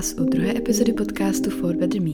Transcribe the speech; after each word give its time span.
vás 0.00 0.14
u 0.18 0.24
druhé 0.24 0.56
epizody 0.56 0.92
podcastu 0.92 1.50
For 1.50 1.76
Better 1.76 2.02
Me. 2.02 2.10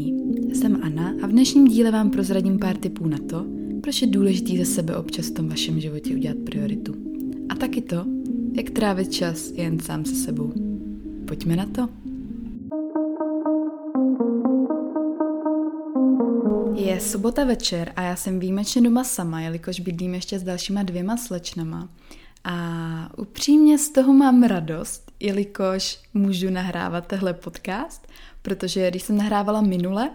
Jsem 0.55 0.81
Anna 0.83 1.15
a 1.23 1.27
v 1.27 1.31
dnešním 1.31 1.69
díle 1.69 1.91
vám 1.91 2.11
prozradím 2.11 2.59
pár 2.59 2.77
tipů 2.77 3.09
na 3.09 3.19
to, 3.19 3.47
proč 3.83 4.03
je 4.03 4.09
důležitý 4.09 4.59
ze 4.59 4.65
sebe 4.65 4.97
občas 4.97 5.27
v 5.27 5.31
tom 5.35 5.49
vašem 5.49 5.81
životě 5.81 6.15
udělat 6.15 6.37
prioritu. 6.45 6.95
A 7.49 7.55
taky 7.55 7.81
to, 7.81 8.07
jak 8.53 8.71
trávit 8.71 9.13
čas 9.13 9.51
jen 9.51 9.81
sám 9.81 10.05
se 10.05 10.15
sebou. 10.15 10.53
Pojďme 11.27 11.57
na 11.57 11.67
to. 11.67 11.89
Je 16.75 17.01
sobota 17.01 17.45
večer 17.45 17.93
a 17.97 18.03
já 18.03 18.17
jsem 18.17 18.41
výjimečně 18.41 18.83
doma 18.83 19.05
sama, 19.05 19.41
jelikož 19.41 19.81
bydlím 19.81 20.15
ještě 20.15 20.39
s 20.39 20.43
dalšíma 20.43 20.83
dvěma 20.83 21.17
slečnama. 21.17 21.89
A 22.49 23.11
upřímně 23.17 23.79
z 23.79 23.91
toho 23.91 24.13
mám 24.13 24.43
radost, 24.43 25.13
jelikož 25.21 25.99
můžu 26.15 26.51
nahrávat 26.51 27.07
tehle 27.07 27.35
podcast, 27.35 28.09
protože 28.43 28.91
když 28.91 29.03
jsem 29.03 29.17
nahrávala 29.17 29.61
minule, 29.61 30.11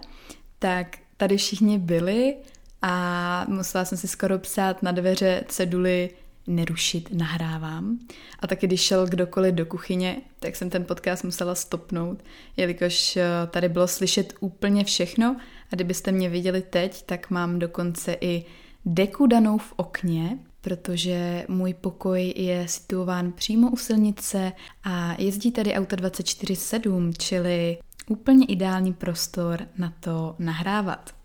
tak 0.59 0.98
tady 1.17 1.38
všichni 1.38 1.77
byli 1.77 2.35
a 2.81 3.45
musela 3.48 3.85
jsem 3.85 3.98
si 3.98 4.07
skoro 4.07 4.40
psát 4.40 4.84
na 4.84 4.91
dveře 4.91 5.44
ceduly 5.48 6.09
nerušit, 6.48 7.09
nahrávám. 7.13 7.99
A 8.40 8.48
taky 8.48 8.68
když 8.68 8.82
šel 8.82 9.07
kdokoliv 9.07 9.55
do 9.55 9.66
kuchyně, 9.66 10.21
tak 10.40 10.55
jsem 10.55 10.70
ten 10.70 10.85
podcast 10.85 11.23
musela 11.23 11.55
stopnout, 11.55 12.23
jelikož 12.57 13.18
eh, 13.18 13.23
tady 13.49 13.70
bylo 13.70 13.88
slyšet 13.88 14.34
úplně 14.40 14.84
všechno 14.84 15.35
a 15.71 15.76
kdybyste 15.76 16.12
mě 16.12 16.29
viděli 16.29 16.62
teď, 16.62 17.04
tak 17.05 17.29
mám 17.29 17.59
dokonce 17.59 18.18
i 18.21 18.45
deku 18.85 19.27
danou 19.27 19.57
v 19.57 19.73
okně, 19.76 20.38
protože 20.62 21.45
můj 21.48 21.73
pokoj 21.73 22.34
je 22.35 22.67
situován 22.67 23.31
přímo 23.31 23.71
u 23.71 23.77
silnice 23.77 24.51
a 24.84 25.15
jezdí 25.21 25.51
tady 25.51 25.73
auto 25.73 25.95
24-7, 25.95 27.13
čili 27.17 27.77
úplně 28.09 28.45
ideální 28.45 28.93
prostor 28.93 29.67
na 29.77 29.93
to 29.99 30.35
nahrávat. 30.39 31.21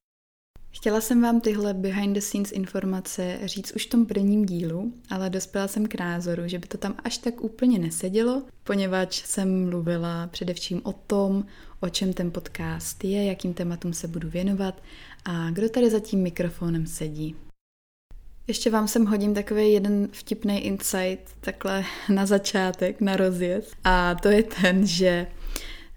Chtěla 0.71 1.01
jsem 1.01 1.23
vám 1.23 1.41
tyhle 1.41 1.75
behind 1.75 2.15
the 2.15 2.21
scenes 2.21 2.53
informace 2.53 3.39
říct 3.45 3.73
už 3.77 3.87
v 3.87 3.91
tom 3.91 4.07
prvním 4.07 4.47
dílu, 4.47 4.93
ale 5.11 5.31
dospěla 5.31 5.69
jsem 5.69 5.87
k 5.87 5.95
názoru, 5.95 6.43
že 6.47 6.59
by 6.59 6.67
to 6.67 6.79
tam 6.79 6.95
až 7.05 7.19
tak 7.19 7.41
úplně 7.41 7.79
nesedělo, 7.79 8.43
poněvadž 8.65 9.23
jsem 9.25 9.69
mluvila 9.69 10.27
především 10.27 10.81
o 10.85 10.93
tom, 10.93 11.45
o 11.81 11.89
čem 11.89 12.13
ten 12.13 12.31
podcast 12.31 13.05
je, 13.05 13.25
jakým 13.25 13.55
tématům 13.55 13.93
se 13.93 14.09
budu 14.09 14.31
věnovat 14.31 14.83
a 15.25 15.51
kdo 15.51 15.69
tady 15.69 15.91
za 15.91 16.01
tím 16.01 16.23
mikrofonem 16.23 16.87
sedí. 16.87 17.37
Ještě 18.49 18.71
vám 18.71 18.89
sem 18.89 19.07
hodím 19.07 19.35
takový 19.35 19.73
jeden 19.73 20.09
vtipný 20.13 20.65
insight 20.65 21.21
takhle 21.41 21.85
na 22.09 22.27
začátek, 22.27 23.01
na 23.01 23.17
rozjezd. 23.17 23.77
A 23.85 24.15
to 24.15 24.29
je 24.29 24.43
ten, 24.43 24.87
že 24.87 25.27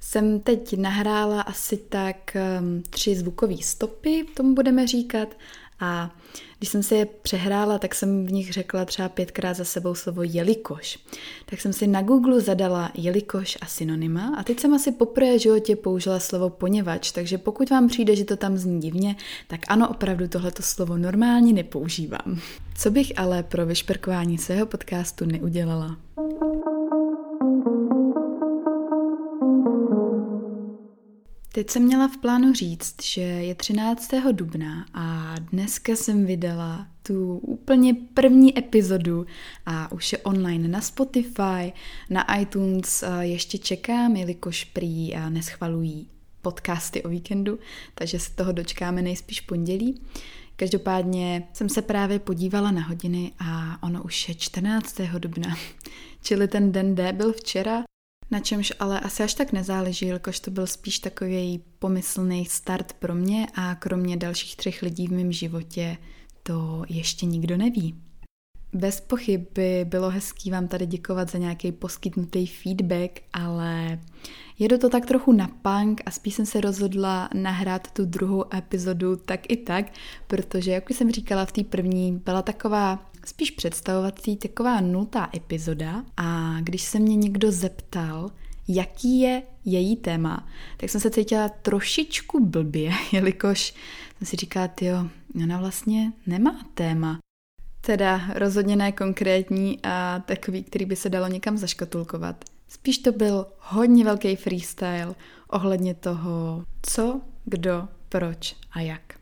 jsem 0.02 0.39
teď 0.39 0.77
nahrála 0.77 1.42
asi 1.42 1.77
tak 1.77 2.38
um, 2.59 2.83
tři 2.89 3.16
zvukové 3.16 3.58
stopy, 3.61 4.25
tomu 4.36 4.53
budeme 4.55 4.88
říkat. 4.88 5.38
A 5.80 6.16
když 6.58 6.70
jsem 6.70 6.84
si 6.84 6.96
je 6.96 7.06
přehrála, 7.06 7.78
tak 7.78 7.96
jsem 7.96 8.26
v 8.26 8.32
nich 8.32 8.54
řekla 8.54 8.86
třeba 8.86 9.10
pětkrát 9.10 9.58
za 9.58 9.66
sebou 9.66 9.96
slovo 9.96 10.24
jelikož. 10.24 11.00
Tak 11.46 11.62
jsem 11.62 11.74
si 11.74 11.88
na 11.88 12.02
Google 12.02 12.42
zadala 12.42 12.92
jelikož 12.94 13.58
a 13.62 13.66
synonyma 13.66 14.36
a 14.38 14.44
teď 14.44 14.60
jsem 14.60 14.74
asi 14.74 14.92
poprvé 14.92 15.40
životě 15.40 15.76
použila 15.76 16.20
slovo 16.20 16.50
poněvač, 16.50 17.12
takže 17.12 17.38
pokud 17.38 17.70
vám 17.70 17.88
přijde, 17.88 18.16
že 18.16 18.26
to 18.26 18.36
tam 18.36 18.58
zní 18.58 18.80
divně, 18.80 19.16
tak 19.48 19.60
ano, 19.68 19.90
opravdu 19.90 20.28
tohleto 20.28 20.64
slovo 20.64 20.98
normálně 20.98 21.54
nepoužívám. 21.54 22.40
Co 22.78 22.92
bych 22.92 23.20
ale 23.20 23.44
pro 23.44 23.66
vyšperkování 23.66 24.38
svého 24.38 24.66
podcastu 24.66 25.26
neudělala? 25.26 25.98
Teď 31.52 31.70
jsem 31.70 31.83
měla 31.83 32.08
v 32.08 32.17
plánu 32.17 32.54
říct, 32.54 33.04
že 33.04 33.21
je 33.21 33.55
13. 33.55 34.11
dubna 34.32 34.86
a 34.93 35.36
dneska 35.52 35.95
jsem 35.95 36.26
vydala 36.26 36.87
tu 37.04 37.37
úplně 37.37 37.93
první 38.14 38.60
epizodu 38.60 39.26
a 39.65 39.92
už 39.92 40.11
je 40.11 40.17
online 40.17 40.67
na 40.67 40.82
Spotify, 40.82 41.73
na 42.09 42.36
iTunes 42.39 43.04
ještě 43.20 43.58
čekám, 43.58 44.15
jelikož 44.15 44.64
prý 44.64 45.15
neschvalují 45.30 46.08
podcasty 46.42 47.04
o 47.04 47.09
víkendu, 47.09 47.59
takže 47.95 48.20
se 48.20 48.36
toho 48.36 48.52
dočkáme 48.52 49.02
nejspíš 49.02 49.42
pondělí. 49.42 50.02
Každopádně 50.55 51.48
jsem 51.54 51.70
se 51.70 51.82
právě 51.82 52.20
podívala 52.20 52.71
na 52.71 52.82
hodiny 52.82 53.32
a 53.39 53.83
ono 53.83 54.04
už 54.04 54.30
je 54.30 54.36
14. 54.36 55.02
dubna, 55.17 55.58
čili 56.21 56.48
ten 56.48 56.71
den 56.71 56.95
D 56.95 57.14
byl 57.14 57.33
včera 57.33 57.83
na 58.32 58.40
čemž 58.40 58.73
ale 58.80 59.00
asi 59.00 59.23
až 59.23 59.34
tak 59.34 59.52
nezáleží, 59.52 60.06
jelikož 60.06 60.40
to 60.40 60.52
byl 60.52 60.67
spíš 60.67 61.00
takový 61.00 61.64
pomyslný 61.80 62.45
start 62.45 62.94
pro 62.94 63.16
mě 63.16 63.48
a 63.56 63.76
kromě 63.76 64.17
dalších 64.17 64.56
třech 64.56 64.82
lidí 64.82 65.08
v 65.08 65.12
mém 65.12 65.32
životě 65.32 65.98
to 66.44 66.84
ještě 66.89 67.26
nikdo 67.26 67.58
neví. 67.58 67.95
Bez 68.73 69.02
pochyb 69.02 69.42
by 69.54 69.86
bylo 69.89 70.10
hezký 70.10 70.52
vám 70.52 70.68
tady 70.68 70.86
děkovat 70.86 71.32
za 71.32 71.38
nějaký 71.38 71.72
poskytnutý 71.72 72.48
feedback, 72.48 73.12
ale 73.34 74.00
jedu 74.60 74.78
to 74.78 74.89
tak 74.89 75.06
trochu 75.06 75.32
na 75.32 75.48
punk 75.48 76.02
a 76.06 76.12
spíš 76.12 76.34
jsem 76.34 76.45
se 76.45 76.62
rozhodla 76.62 77.30
nahrát 77.34 77.92
tu 77.92 78.06
druhou 78.06 78.56
epizodu 78.56 79.16
tak 79.16 79.52
i 79.52 79.58
tak, 79.58 79.86
protože, 80.28 80.72
jak 80.72 80.89
už 80.89 80.95
jsem 80.95 81.12
říkala 81.12 81.45
v 81.45 81.52
té 81.52 81.64
první, 81.64 82.22
byla 82.26 82.42
taková 82.42 83.08
spíš 83.28 83.52
představovací 83.52 84.38
taková 84.38 84.82
nultá 84.82 85.30
epizoda 85.36 86.04
a 86.18 86.58
když 86.62 86.82
se 86.82 87.00
mě 87.00 87.16
někdo 87.16 87.52
zeptal, 87.52 88.32
jaký 88.68 89.20
je 89.20 89.44
její 89.66 89.96
téma, 89.96 90.48
tak 90.78 90.90
jsem 90.90 91.02
se 91.02 91.10
cítila 91.10 91.50
trošičku 91.50 92.46
blbě, 92.46 92.92
jelikož 93.12 93.74
jsem 94.18 94.28
si 94.28 94.36
říkala, 94.36 94.70
jo, 94.82 95.08
ona 95.44 95.58
vlastně 95.58 96.14
nemá 96.26 96.66
téma. 96.74 97.20
Teda 97.82 98.22
rozhodně 98.34 98.76
ne 98.76 98.92
konkrétní 98.92 99.80
a 99.84 100.24
takový, 100.26 100.64
který 100.64 100.86
by 100.86 100.96
se 100.96 101.10
dalo 101.10 101.28
někam 101.28 101.58
zaškatulkovat. 101.58 102.46
Spíš 102.68 102.98
to 102.98 103.12
byl 103.12 103.46
hodně 103.60 104.06
velký 104.06 104.36
freestyle 104.36 105.16
ohledně 105.48 105.94
toho, 105.94 106.64
co, 106.82 107.22
kdo, 107.46 107.88
proč 108.10 108.56
a 108.72 108.80
jak. 108.82 109.19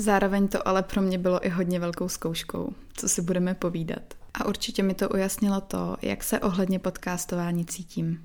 Zároveň 0.00 0.48
to 0.48 0.68
ale 0.68 0.82
pro 0.82 1.02
mě 1.02 1.18
bylo 1.18 1.46
i 1.46 1.48
hodně 1.48 1.80
velkou 1.80 2.08
zkouškou, 2.08 2.72
co 2.94 3.08
si 3.08 3.22
budeme 3.22 3.54
povídat. 3.54 4.02
A 4.34 4.46
určitě 4.46 4.82
mi 4.82 4.94
to 4.94 5.08
ujasnilo 5.08 5.60
to, 5.60 5.96
jak 6.02 6.24
se 6.24 6.40
ohledně 6.40 6.78
podcastování 6.78 7.66
cítím. 7.66 8.20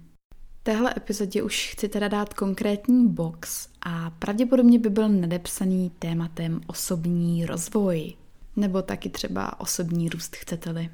Téhle 0.63 0.94
epizodě 0.97 1.44
už 1.44 1.69
chci 1.72 1.89
teda 1.89 2.07
dát 2.07 2.33
konkrétní 2.33 3.07
box 3.07 3.67
a 3.81 4.09
pravděpodobně 4.09 4.79
by 4.79 4.89
byl 4.89 5.09
nadepsaný 5.09 5.91
tématem 6.00 6.62
osobní 6.67 7.45
rozvoj, 7.45 8.13
nebo 8.56 8.81
taky 8.81 9.09
třeba 9.09 9.59
osobní 9.59 10.09
růst 10.09 10.35
chcete-li. 10.35 10.89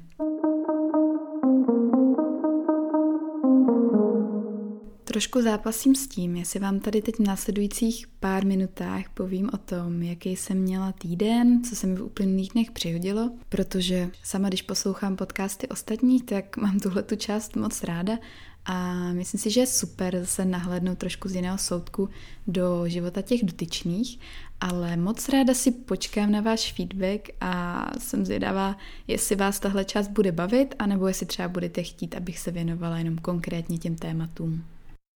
Trošku 5.10 5.42
zápasím 5.42 5.94
s 5.94 6.08
tím, 6.08 6.36
jestli 6.36 6.60
vám 6.60 6.80
tady 6.80 7.02
teď 7.02 7.14
v 7.14 7.26
následujících 7.26 8.06
pár 8.20 8.46
minutách 8.46 9.08
povím 9.14 9.50
o 9.54 9.56
tom, 9.56 10.02
jaký 10.02 10.36
jsem 10.36 10.58
měla 10.58 10.92
týden, 10.92 11.64
co 11.64 11.76
se 11.76 11.86
mi 11.86 11.96
v 11.96 12.02
uplynulých 12.02 12.52
dnech 12.52 12.70
přihodilo, 12.70 13.30
protože 13.48 14.10
sama, 14.22 14.48
když 14.48 14.62
poslouchám 14.62 15.16
podcasty 15.16 15.68
ostatních, 15.68 16.22
tak 16.22 16.56
mám 16.56 16.80
tuhle 16.80 17.02
tu 17.02 17.16
část 17.16 17.56
moc 17.56 17.84
ráda 17.84 18.18
a 18.64 18.94
myslím 19.12 19.40
si, 19.40 19.50
že 19.50 19.60
je 19.60 19.66
super 19.66 20.26
se 20.26 20.44
nahlédnout 20.44 20.98
trošku 20.98 21.28
z 21.28 21.34
jiného 21.34 21.58
soudku 21.58 22.08
do 22.46 22.88
života 22.88 23.22
těch 23.22 23.44
dotyčných, 23.44 24.18
ale 24.60 24.96
moc 24.96 25.28
ráda 25.28 25.54
si 25.54 25.70
počkám 25.70 26.30
na 26.30 26.40
váš 26.40 26.72
feedback 26.72 27.28
a 27.40 27.86
jsem 27.98 28.24
zvědavá, 28.24 28.76
jestli 29.06 29.36
vás 29.36 29.60
tahle 29.60 29.84
část 29.84 30.08
bude 30.08 30.32
bavit, 30.32 30.74
anebo 30.78 31.08
jestli 31.08 31.26
třeba 31.26 31.48
budete 31.48 31.82
chtít, 31.82 32.14
abych 32.14 32.38
se 32.38 32.50
věnovala 32.50 32.98
jenom 32.98 33.18
konkrétně 33.18 33.78
těm 33.78 33.96
tématům. 33.96 34.64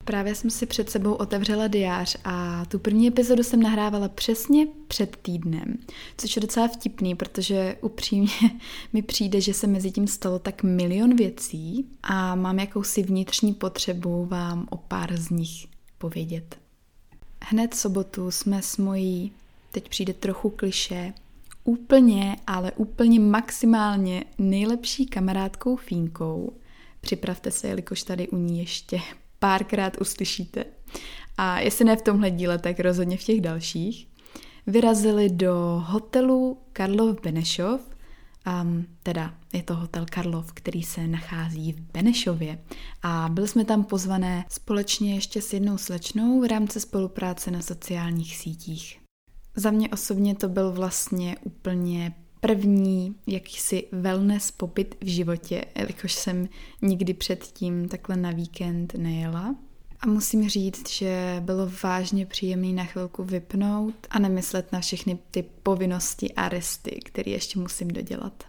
Právě 0.05 0.35
jsem 0.35 0.49
si 0.49 0.65
před 0.65 0.89
sebou 0.89 1.13
otevřela 1.13 1.67
diář 1.67 2.17
a 2.23 2.65
tu 2.65 2.79
první 2.79 3.07
epizodu 3.07 3.43
jsem 3.43 3.61
nahrávala 3.61 4.09
přesně 4.09 4.67
před 4.87 5.15
týdnem, 5.15 5.77
což 6.17 6.35
je 6.35 6.41
docela 6.41 6.67
vtipný, 6.67 7.15
protože 7.15 7.77
upřímně 7.81 8.31
mi 8.93 9.01
přijde, 9.01 9.41
že 9.41 9.53
se 9.53 9.67
mezi 9.67 9.91
tím 9.91 10.07
stalo 10.07 10.39
tak 10.39 10.63
milion 10.63 11.15
věcí 11.15 11.85
a 12.03 12.35
mám 12.35 12.59
jakousi 12.59 13.03
vnitřní 13.03 13.53
potřebu 13.53 14.25
vám 14.25 14.67
o 14.69 14.77
pár 14.77 15.17
z 15.17 15.29
nich 15.29 15.67
povědět. 15.97 16.57
Hned 17.43 17.73
sobotu 17.73 18.31
jsme 18.31 18.61
s 18.61 18.77
mojí, 18.77 19.31
teď 19.71 19.89
přijde 19.89 20.13
trochu 20.13 20.49
kliše, 20.49 21.13
úplně, 21.63 22.35
ale 22.47 22.71
úplně 22.71 23.19
maximálně 23.19 24.23
nejlepší 24.37 25.05
kamarádkou 25.05 25.75
Fínkou. 25.75 26.53
Připravte 27.01 27.51
se, 27.51 27.67
jelikož 27.67 28.03
tady 28.03 28.27
u 28.27 28.37
ní 28.37 28.59
ještě 28.59 28.99
párkrát 29.41 30.01
uslyšíte. 30.01 30.65
A 31.37 31.59
jestli 31.59 31.85
ne 31.85 31.95
v 31.95 32.01
tomhle 32.01 32.31
díle, 32.31 32.57
tak 32.57 32.79
rozhodně 32.79 33.17
v 33.17 33.23
těch 33.23 33.41
dalších. 33.41 34.07
Vyrazili 34.67 35.29
do 35.29 35.83
hotelu 35.85 36.57
Karlov 36.73 37.21
Benešov 37.21 37.81
Um, 38.47 38.85
teda 39.03 39.33
je 39.53 39.63
to 39.63 39.75
hotel 39.75 40.05
Karlov, 40.09 40.53
který 40.53 40.83
se 40.83 41.07
nachází 41.07 41.73
v 41.73 41.79
Benešově 41.79 42.63
a 43.03 43.29
byli 43.31 43.47
jsme 43.47 43.65
tam 43.65 43.83
pozvané 43.83 44.45
společně 44.49 45.15
ještě 45.15 45.41
s 45.41 45.53
jednou 45.53 45.77
slečnou 45.77 46.41
v 46.41 46.47
rámci 46.47 46.79
spolupráce 46.79 47.51
na 47.51 47.61
sociálních 47.61 48.37
sítích. 48.37 48.99
Za 49.55 49.71
mě 49.71 49.89
osobně 49.89 50.35
to 50.35 50.49
byl 50.49 50.71
vlastně 50.71 51.37
úplně 51.43 52.13
první 52.41 53.15
jakýsi 53.27 53.87
wellness 53.91 54.51
pobyt 54.51 54.95
v 55.01 55.07
životě, 55.07 55.65
jelikož 55.75 56.13
jsem 56.13 56.49
nikdy 56.81 57.13
předtím 57.13 57.87
takhle 57.87 58.17
na 58.17 58.31
víkend 58.31 58.93
nejela. 58.93 59.55
A 59.99 60.07
musím 60.07 60.49
říct, 60.49 60.89
že 60.89 61.41
bylo 61.45 61.71
vážně 61.83 62.25
příjemné 62.25 62.73
na 62.73 62.83
chvilku 62.83 63.23
vypnout 63.23 63.95
a 64.09 64.19
nemyslet 64.19 64.71
na 64.71 64.79
všechny 64.79 65.19
ty 65.31 65.45
povinnosti 65.63 66.33
a 66.33 66.49
resty, 66.49 66.99
které 67.05 67.31
ještě 67.31 67.59
musím 67.59 67.87
dodělat. 67.87 68.43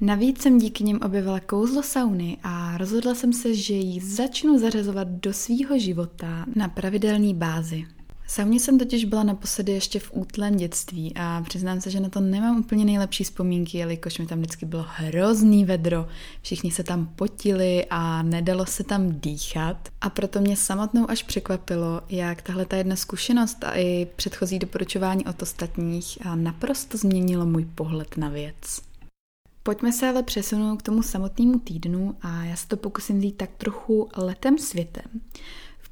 Navíc 0.00 0.42
jsem 0.42 0.58
díky 0.58 0.84
nim 0.84 1.00
objevila 1.04 1.40
kouzlo 1.40 1.82
sauny 1.82 2.36
a 2.42 2.78
rozhodla 2.78 3.14
jsem 3.14 3.32
se, 3.32 3.54
že 3.54 3.74
ji 3.74 4.00
začnu 4.00 4.58
zařazovat 4.58 5.08
do 5.08 5.32
svýho 5.32 5.78
života 5.78 6.46
na 6.56 6.68
pravidelné 6.68 7.34
bázi. 7.34 7.84
Sauně 8.28 8.60
jsem 8.60 8.78
totiž 8.78 9.04
byla 9.04 9.22
naposledy 9.22 9.72
ještě 9.72 10.00
v 10.00 10.10
útlém 10.14 10.56
dětství 10.56 11.12
a 11.16 11.42
přiznám 11.42 11.80
se, 11.80 11.90
že 11.90 12.00
na 12.00 12.08
to 12.08 12.20
nemám 12.20 12.58
úplně 12.58 12.84
nejlepší 12.84 13.24
vzpomínky, 13.24 13.78
jelikož 13.78 14.18
mi 14.18 14.26
tam 14.26 14.38
vždycky 14.38 14.66
bylo 14.66 14.84
hrozný 14.88 15.64
vedro, 15.64 16.08
všichni 16.42 16.70
se 16.70 16.82
tam 16.82 17.06
potili 17.06 17.86
a 17.90 18.22
nedalo 18.22 18.66
se 18.66 18.84
tam 18.84 19.20
dýchat. 19.20 19.88
A 20.00 20.10
proto 20.10 20.40
mě 20.40 20.56
samotnou 20.56 21.10
až 21.10 21.22
překvapilo, 21.22 22.00
jak 22.08 22.42
tahle 22.42 22.64
ta 22.64 22.76
jedna 22.76 22.96
zkušenost 22.96 23.64
a 23.64 23.78
i 23.78 24.06
předchozí 24.16 24.58
doporučování 24.58 25.26
od 25.26 25.42
ostatních 25.42 26.18
naprosto 26.34 26.98
změnilo 26.98 27.46
můj 27.46 27.64
pohled 27.64 28.16
na 28.16 28.28
věc. 28.28 28.80
Pojďme 29.62 29.92
se 29.92 30.08
ale 30.08 30.22
přesunout 30.22 30.76
k 30.76 30.82
tomu 30.82 31.02
samotnému 31.02 31.58
týdnu 31.58 32.16
a 32.22 32.44
já 32.44 32.56
se 32.56 32.68
to 32.68 32.76
pokusím 32.76 33.18
vzít 33.18 33.36
tak 33.36 33.50
trochu 33.56 34.08
letem 34.16 34.58
světem 34.58 35.04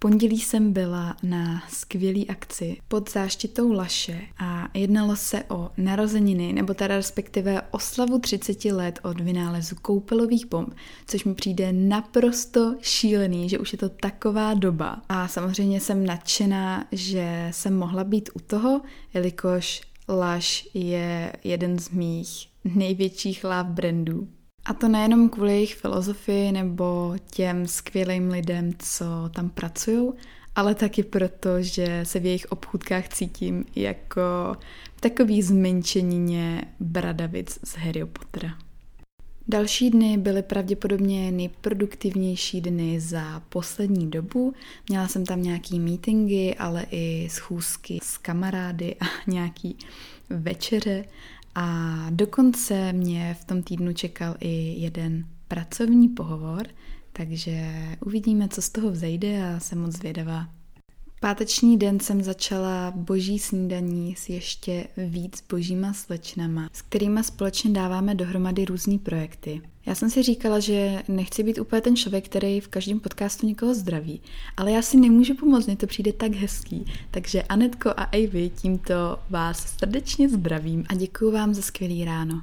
pondělí 0.04 0.40
jsem 0.40 0.72
byla 0.72 1.16
na 1.22 1.62
skvělý 1.68 2.28
akci 2.28 2.76
pod 2.88 3.10
záštitou 3.10 3.72
Laše 3.72 4.20
a 4.38 4.68
jednalo 4.74 5.16
se 5.16 5.44
o 5.48 5.70
narozeniny, 5.76 6.52
nebo 6.52 6.74
teda 6.74 6.96
respektive 6.96 7.62
oslavu 7.70 8.18
30 8.18 8.64
let 8.64 8.98
od 9.02 9.20
vynálezu 9.20 9.76
koupelových 9.82 10.46
bomb, 10.46 10.74
což 11.06 11.24
mi 11.24 11.34
přijde 11.34 11.72
naprosto 11.72 12.74
šílený, 12.80 13.48
že 13.48 13.58
už 13.58 13.72
je 13.72 13.78
to 13.78 13.88
taková 13.88 14.54
doba. 14.54 15.02
A 15.08 15.28
samozřejmě 15.28 15.80
jsem 15.80 16.06
nadšená, 16.06 16.86
že 16.92 17.48
jsem 17.50 17.76
mohla 17.76 18.04
být 18.04 18.30
u 18.34 18.38
toho, 18.38 18.80
jelikož 19.14 19.82
Laš 20.08 20.68
je 20.74 21.32
jeden 21.44 21.78
z 21.78 21.90
mých 21.90 22.48
největších 22.64 23.44
love 23.44 23.64
brandů. 23.64 24.28
A 24.64 24.74
to 24.74 24.88
nejenom 24.88 25.28
kvůli 25.28 25.52
jejich 25.52 25.74
filozofii 25.74 26.52
nebo 26.52 27.14
těm 27.30 27.66
skvělým 27.66 28.30
lidem, 28.30 28.72
co 28.78 29.04
tam 29.34 29.50
pracují, 29.50 30.12
ale 30.56 30.74
taky 30.74 31.02
proto, 31.02 31.62
že 31.62 32.00
se 32.02 32.20
v 32.20 32.26
jejich 32.26 32.46
obchůdkách 32.52 33.08
cítím 33.08 33.64
jako 33.76 34.22
takový 35.00 35.42
zmenšenině 35.42 36.64
bradavic 36.80 37.58
z 37.64 37.76
Harry 37.76 38.04
Pottera. 38.04 38.58
Další 39.48 39.90
dny 39.90 40.18
byly 40.18 40.42
pravděpodobně 40.42 41.32
nejproduktivnější 41.32 42.60
dny 42.60 43.00
za 43.00 43.40
poslední 43.48 44.10
dobu. 44.10 44.52
Měla 44.88 45.08
jsem 45.08 45.26
tam 45.26 45.42
nějaký 45.42 45.80
meetingy, 45.80 46.54
ale 46.54 46.86
i 46.90 47.28
schůzky 47.30 47.98
s 48.02 48.18
kamarády 48.18 48.96
a 49.00 49.04
nějaký 49.26 49.76
večeře 50.30 51.04
a 51.54 51.96
dokonce 52.10 52.92
mě 52.92 53.36
v 53.40 53.44
tom 53.44 53.62
týdnu 53.62 53.92
čekal 53.92 54.34
i 54.40 54.74
jeden 54.80 55.26
pracovní 55.48 56.08
pohovor, 56.08 56.66
takže 57.12 57.74
uvidíme, 58.06 58.48
co 58.48 58.62
z 58.62 58.68
toho 58.70 58.90
vzejde 58.90 59.54
a 59.54 59.60
jsem 59.60 59.80
moc 59.80 59.92
zvědavá. 59.92 60.48
Páteční 61.24 61.78
den 61.78 62.00
jsem 62.00 62.22
začala 62.22 62.92
boží 62.96 63.38
snídaní 63.38 64.16
s 64.16 64.28
ještě 64.28 64.86
víc 64.96 65.44
božíma 65.50 65.92
slečnama, 65.92 66.68
s 66.72 66.82
kterými 66.82 67.24
společně 67.24 67.70
dáváme 67.70 68.14
dohromady 68.14 68.64
různé 68.64 68.98
projekty. 68.98 69.62
Já 69.86 69.94
jsem 69.94 70.10
si 70.10 70.22
říkala, 70.22 70.60
že 70.60 71.02
nechci 71.08 71.42
být 71.42 71.58
úplně 71.58 71.80
ten 71.82 71.96
člověk, 71.96 72.24
který 72.24 72.60
v 72.60 72.68
každém 72.68 73.00
podcastu 73.00 73.46
někoho 73.46 73.74
zdraví, 73.74 74.20
ale 74.56 74.72
já 74.72 74.82
si 74.82 74.96
nemůžu 74.96 75.34
pomoct, 75.34 75.66
mně 75.66 75.76
to 75.76 75.86
přijde 75.86 76.12
tak 76.12 76.32
hezký. 76.32 76.84
Takže 77.10 77.42
Anetko 77.42 77.90
a 77.96 78.04
Ivy, 78.04 78.50
tímto 78.62 78.94
vás 79.30 79.76
srdečně 79.78 80.28
zdravím 80.28 80.84
a 80.88 80.94
děkuji 80.94 81.30
vám 81.30 81.54
za 81.54 81.62
skvělý 81.62 82.04
ráno. 82.04 82.42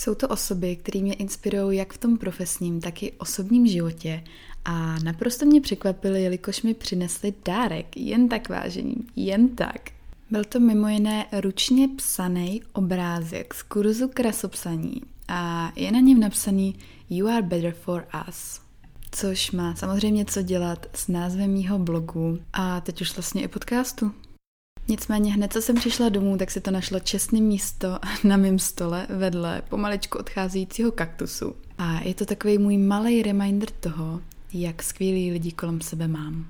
Jsou 0.00 0.14
to 0.14 0.28
osoby, 0.28 0.76
které 0.76 1.00
mě 1.00 1.14
inspirují 1.14 1.78
jak 1.78 1.92
v 1.92 1.98
tom 1.98 2.18
profesním, 2.18 2.80
tak 2.80 3.02
i 3.02 3.12
osobním 3.12 3.66
životě 3.66 4.24
a 4.64 4.98
naprosto 4.98 5.46
mě 5.46 5.60
překvapily, 5.60 6.22
jelikož 6.22 6.62
mi 6.62 6.74
přinesli 6.74 7.34
dárek, 7.44 7.96
jen 7.96 8.28
tak 8.28 8.48
vážení, 8.48 8.96
jen 9.16 9.48
tak. 9.48 9.90
Byl 10.30 10.44
to 10.44 10.60
mimo 10.60 10.88
jiné 10.88 11.26
ručně 11.32 11.88
psaný 11.96 12.62
obrázek 12.72 13.54
z 13.54 13.62
kurzu 13.62 14.08
krasopsaní 14.08 15.02
a 15.28 15.72
je 15.76 15.92
na 15.92 16.00
něm 16.00 16.20
napsaný 16.20 16.74
You 17.10 17.26
are 17.26 17.42
better 17.42 17.72
for 17.72 18.06
us. 18.28 18.60
Což 19.10 19.50
má 19.50 19.74
samozřejmě 19.74 20.24
co 20.24 20.42
dělat 20.42 20.86
s 20.94 21.08
názvem 21.08 21.50
mýho 21.50 21.78
blogu 21.78 22.38
a 22.52 22.80
teď 22.80 23.00
už 23.00 23.16
vlastně 23.16 23.42
i 23.42 23.48
podcastu. 23.48 24.12
Nicméně 24.90 25.32
hned, 25.32 25.52
co 25.52 25.62
jsem 25.62 25.76
přišla 25.76 26.08
domů, 26.08 26.38
tak 26.38 26.50
se 26.50 26.60
to 26.60 26.70
našlo 26.70 27.00
čestné 27.00 27.40
místo 27.40 27.98
na 28.24 28.36
mém 28.36 28.58
stole 28.58 29.06
vedle 29.10 29.62
pomaličku 29.68 30.18
odcházejícího 30.18 30.92
kaktusu. 30.92 31.54
A 31.78 32.00
je 32.00 32.14
to 32.14 32.26
takový 32.26 32.58
můj 32.58 32.78
malý 32.78 33.22
reminder 33.22 33.70
toho, 33.70 34.20
jak 34.52 34.82
skvělí 34.82 35.32
lidi 35.32 35.52
kolem 35.52 35.80
sebe 35.80 36.08
mám. 36.08 36.46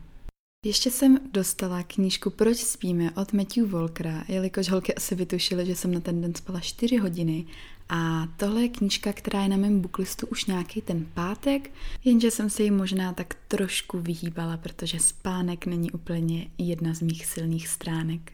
Ještě 0.66 0.90
jsem 0.90 1.18
dostala 1.32 1.82
knížku 1.82 2.30
Proč 2.30 2.58
spíme 2.58 3.10
od 3.10 3.32
Matthew 3.32 3.70
Volkera, 3.70 4.24
jelikož 4.28 4.68
holky 4.68 4.94
asi 4.94 5.14
vytušily, 5.14 5.66
že 5.66 5.76
jsem 5.76 5.94
na 5.94 6.00
ten 6.00 6.20
den 6.20 6.34
spala 6.34 6.60
4 6.60 6.96
hodiny 6.96 7.46
a 7.92 8.28
tohle 8.36 8.62
je 8.62 8.68
knížka, 8.68 9.12
která 9.12 9.42
je 9.42 9.48
na 9.48 9.56
mém 9.56 9.80
booklistu 9.80 10.26
už 10.26 10.44
nějaký 10.44 10.82
ten 10.82 11.06
pátek, 11.14 11.70
jenže 12.04 12.30
jsem 12.30 12.50
se 12.50 12.62
jí 12.62 12.70
možná 12.70 13.12
tak 13.12 13.34
trošku 13.48 13.98
vyhýbala, 13.98 14.56
protože 14.56 15.00
spánek 15.00 15.66
není 15.66 15.90
úplně 15.90 16.50
jedna 16.58 16.94
z 16.94 17.00
mých 17.00 17.26
silných 17.26 17.68
stránek. 17.68 18.32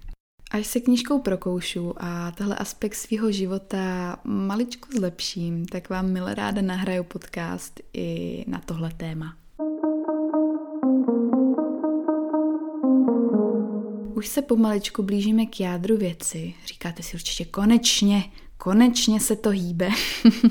Až 0.51 0.67
se 0.67 0.81
knížkou 0.81 1.19
prokoušu 1.19 1.95
a 1.97 2.31
tohle 2.31 2.57
aspekt 2.57 2.95
svého 2.95 3.33
života 3.33 4.17
maličku 4.25 4.89
zlepším, 4.97 5.67
tak 5.67 5.91
vám 5.91 6.13
milé 6.13 6.35
ráda 6.35 6.63
nahraju 6.63 7.05
podcast 7.05 7.81
i 7.93 8.45
na 8.47 8.59
tohle 8.59 8.91
téma. 8.97 9.37
Už 14.15 14.29
se 14.29 14.43
pomaličku 14.43 15.03
blížíme 15.03 15.47
k 15.47 15.61
jádru 15.61 15.97
věci. 15.97 16.55
Říkáte 16.67 17.03
si 17.03 17.17
určitě 17.17 17.45
konečně, 17.45 18.25
konečně 18.59 19.21
se 19.21 19.37
to 19.37 19.51
hýbe. 19.51 19.89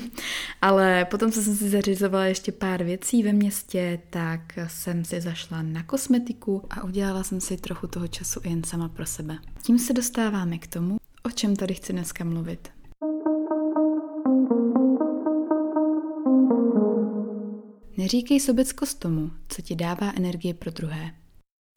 Ale 0.62 1.04
potom, 1.04 1.32
co 1.32 1.42
jsem 1.42 1.56
si 1.56 1.68
zařizovala 1.68 2.24
ještě 2.24 2.52
pár 2.52 2.84
věcí 2.84 3.22
ve 3.22 3.32
městě, 3.32 4.00
tak 4.10 4.40
jsem 4.66 5.04
si 5.04 5.20
zašla 5.20 5.62
na 5.62 5.82
kosmetiku 5.82 6.62
a 6.70 6.84
udělala 6.84 7.24
jsem 7.24 7.40
si 7.40 7.56
trochu 7.56 7.86
toho 7.86 8.08
času 8.08 8.40
jen 8.44 8.64
sama 8.64 8.88
pro 8.88 9.06
sebe. 9.06 9.38
Tím 9.62 9.78
se 9.78 9.92
dostáváme 9.92 10.58
k 10.58 10.66
tomu, 10.66 10.96
o 11.22 11.30
čem 11.30 11.56
tady 11.56 11.74
chci 11.74 11.92
dneska 11.92 12.24
mluvit. 12.24 12.68
Neříkej 17.96 18.40
sobeckost 18.40 18.98
tomu, 18.98 19.30
co 19.48 19.62
ti 19.62 19.76
dává 19.76 20.12
energie 20.16 20.54
pro 20.54 20.70
druhé. 20.70 21.14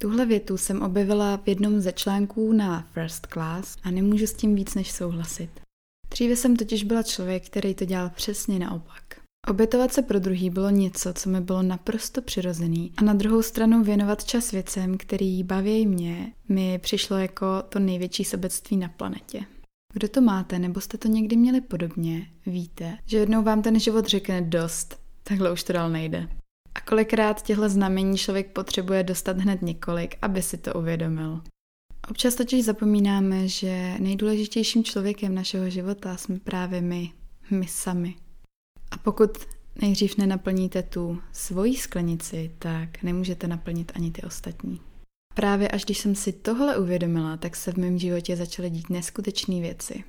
Tuhle 0.01 0.25
větu 0.25 0.57
jsem 0.57 0.81
objevila 0.81 1.37
v 1.37 1.47
jednom 1.47 1.81
ze 1.81 1.91
článků 1.91 2.51
na 2.53 2.87
First 2.91 3.27
Class 3.27 3.75
a 3.83 3.91
nemůžu 3.91 4.27
s 4.27 4.33
tím 4.33 4.55
víc 4.55 4.75
než 4.75 4.91
souhlasit. 4.91 5.68
Dříve 6.09 6.35
jsem 6.35 6.55
totiž 6.55 6.83
byla 6.83 7.03
člověk, 7.03 7.45
který 7.45 7.75
to 7.75 7.85
dělal 7.85 8.09
přesně 8.09 8.59
naopak. 8.59 9.03
Obětovat 9.47 9.93
se 9.93 10.01
pro 10.01 10.19
druhý 10.19 10.49
bylo 10.49 10.69
něco, 10.69 11.13
co 11.13 11.29
mi 11.29 11.41
bylo 11.41 11.61
naprosto 11.61 12.21
přirozený 12.21 12.91
a 12.97 13.03
na 13.03 13.13
druhou 13.13 13.41
stranu 13.41 13.83
věnovat 13.83 14.23
čas 14.23 14.51
věcem, 14.51 14.97
který 14.97 15.43
baví 15.43 15.87
mě, 15.87 16.33
mi 16.49 16.79
přišlo 16.79 17.17
jako 17.17 17.45
to 17.69 17.79
největší 17.79 18.23
sobectví 18.23 18.77
na 18.77 18.89
planetě. 18.89 19.45
Kdo 19.93 20.09
to 20.09 20.21
máte, 20.21 20.59
nebo 20.59 20.81
jste 20.81 20.97
to 20.97 21.07
někdy 21.07 21.35
měli 21.35 21.61
podobně, 21.61 22.27
víte, 22.45 22.97
že 23.05 23.17
jednou 23.17 23.43
vám 23.43 23.61
ten 23.61 23.79
život 23.79 24.05
řekne 24.05 24.41
dost, 24.41 24.99
takhle 25.23 25.51
už 25.51 25.63
to 25.63 25.73
dál 25.73 25.89
nejde. 25.89 26.27
A 26.75 26.81
kolikrát 26.81 27.41
těchto 27.41 27.69
znamení 27.69 28.17
člověk 28.17 28.51
potřebuje 28.51 29.03
dostat 29.03 29.37
hned 29.37 29.61
několik, 29.61 30.15
aby 30.21 30.41
si 30.41 30.57
to 30.57 30.73
uvědomil. 30.73 31.41
Občas 32.09 32.35
totiž 32.35 32.65
zapomínáme, 32.65 33.47
že 33.47 33.95
nejdůležitějším 33.99 34.83
člověkem 34.83 35.35
našeho 35.35 35.69
života 35.69 36.17
jsme 36.17 36.39
právě 36.39 36.81
my, 36.81 37.11
my 37.51 37.67
sami. 37.67 38.15
A 38.91 38.97
pokud 38.97 39.37
nejdřív 39.81 40.17
nenaplníte 40.17 40.83
tu 40.83 41.21
svoji 41.31 41.77
sklenici, 41.77 42.51
tak 42.59 43.03
nemůžete 43.03 43.47
naplnit 43.47 43.91
ani 43.95 44.11
ty 44.11 44.21
ostatní. 44.21 44.81
Právě 45.35 45.67
až 45.67 45.85
když 45.85 45.97
jsem 45.97 46.15
si 46.15 46.33
tohle 46.33 46.77
uvědomila, 46.77 47.37
tak 47.37 47.55
se 47.55 47.71
v 47.71 47.77
mém 47.77 47.97
životě 47.99 48.37
začaly 48.37 48.69
dít 48.69 48.89
neskutečné 48.89 49.61
věci. 49.61 50.03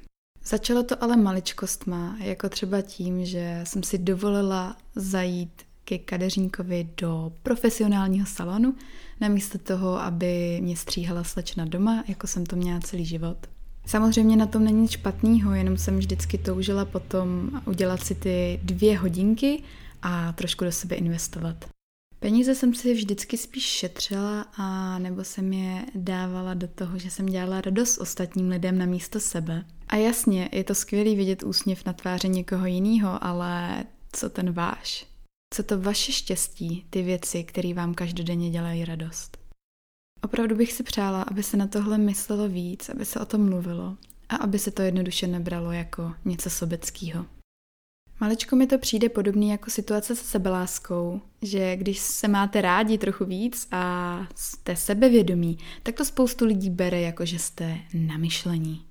Začalo 0.44 0.82
to 0.82 1.04
ale 1.04 1.16
maličkostma, 1.16 2.16
jako 2.20 2.48
třeba 2.48 2.82
tím, 2.82 3.24
že 3.24 3.60
jsem 3.64 3.82
si 3.82 3.98
dovolila 3.98 4.76
zajít 4.96 5.62
ke 5.84 5.98
kadeřníkovi 5.98 6.88
do 6.96 7.32
profesionálního 7.42 8.26
salonu, 8.26 8.74
namísto 9.20 9.58
toho, 9.58 10.00
aby 10.00 10.58
mě 10.60 10.76
stříhala 10.76 11.24
slečna 11.24 11.64
doma, 11.64 12.04
jako 12.08 12.26
jsem 12.26 12.46
to 12.46 12.56
měla 12.56 12.80
celý 12.80 13.04
život. 13.04 13.36
Samozřejmě 13.86 14.36
na 14.36 14.46
tom 14.46 14.64
není 14.64 14.80
nic 14.80 14.90
špatného, 14.90 15.54
jenom 15.54 15.76
jsem 15.76 15.98
vždycky 15.98 16.38
toužila 16.38 16.84
potom 16.84 17.50
udělat 17.66 18.02
si 18.02 18.14
ty 18.14 18.60
dvě 18.62 18.98
hodinky 18.98 19.62
a 20.02 20.32
trošku 20.32 20.64
do 20.64 20.72
sebe 20.72 20.96
investovat. 20.96 21.64
Peníze 22.20 22.54
jsem 22.54 22.74
si 22.74 22.94
vždycky 22.94 23.36
spíš 23.36 23.64
šetřila 23.64 24.46
a 24.56 24.98
nebo 24.98 25.24
jsem 25.24 25.52
je 25.52 25.86
dávala 25.94 26.54
do 26.54 26.68
toho, 26.68 26.98
že 26.98 27.10
jsem 27.10 27.26
dělala 27.26 27.60
radost 27.60 27.98
ostatním 27.98 28.48
lidem 28.48 28.78
na 28.78 28.86
místo 28.86 29.20
sebe. 29.20 29.64
A 29.88 29.96
jasně, 29.96 30.48
je 30.52 30.64
to 30.64 30.74
skvělý 30.74 31.16
vidět 31.16 31.42
úsměv 31.42 31.84
na 31.86 31.92
tváři 31.92 32.28
někoho 32.28 32.66
jiného, 32.66 33.24
ale 33.24 33.84
co 34.12 34.30
ten 34.30 34.52
váš? 34.52 35.09
Co 35.54 35.62
to 35.62 35.80
vaše 35.80 36.12
štěstí, 36.12 36.86
ty 36.90 37.02
věci, 37.02 37.44
které 37.44 37.74
vám 37.74 37.94
každodenně 37.94 38.50
dělají 38.50 38.84
radost? 38.84 39.38
Opravdu 40.22 40.56
bych 40.56 40.72
si 40.72 40.82
přála, 40.82 41.22
aby 41.22 41.42
se 41.42 41.56
na 41.56 41.66
tohle 41.66 41.98
myslelo 41.98 42.48
víc, 42.48 42.88
aby 42.88 43.04
se 43.04 43.20
o 43.20 43.26
tom 43.26 43.48
mluvilo 43.48 43.96
a 44.28 44.36
aby 44.36 44.58
se 44.58 44.70
to 44.70 44.82
jednoduše 44.82 45.26
nebralo 45.26 45.72
jako 45.72 46.14
něco 46.24 46.50
sobeckého. 46.50 47.26
Maličko 48.20 48.56
mi 48.56 48.66
to 48.66 48.78
přijde 48.78 49.08
podobný 49.08 49.48
jako 49.48 49.70
situace 49.70 50.16
se 50.16 50.24
sebeláskou, 50.24 51.20
že 51.42 51.76
když 51.76 51.98
se 51.98 52.28
máte 52.28 52.60
rádi 52.60 52.98
trochu 52.98 53.24
víc 53.24 53.68
a 53.70 54.18
jste 54.34 54.76
sebevědomí, 54.76 55.58
tak 55.82 55.94
to 55.94 56.04
spoustu 56.04 56.44
lidí 56.44 56.70
bere 56.70 57.00
jako, 57.00 57.26
že 57.26 57.38
jste 57.38 57.78
namyšlení. 57.94 58.89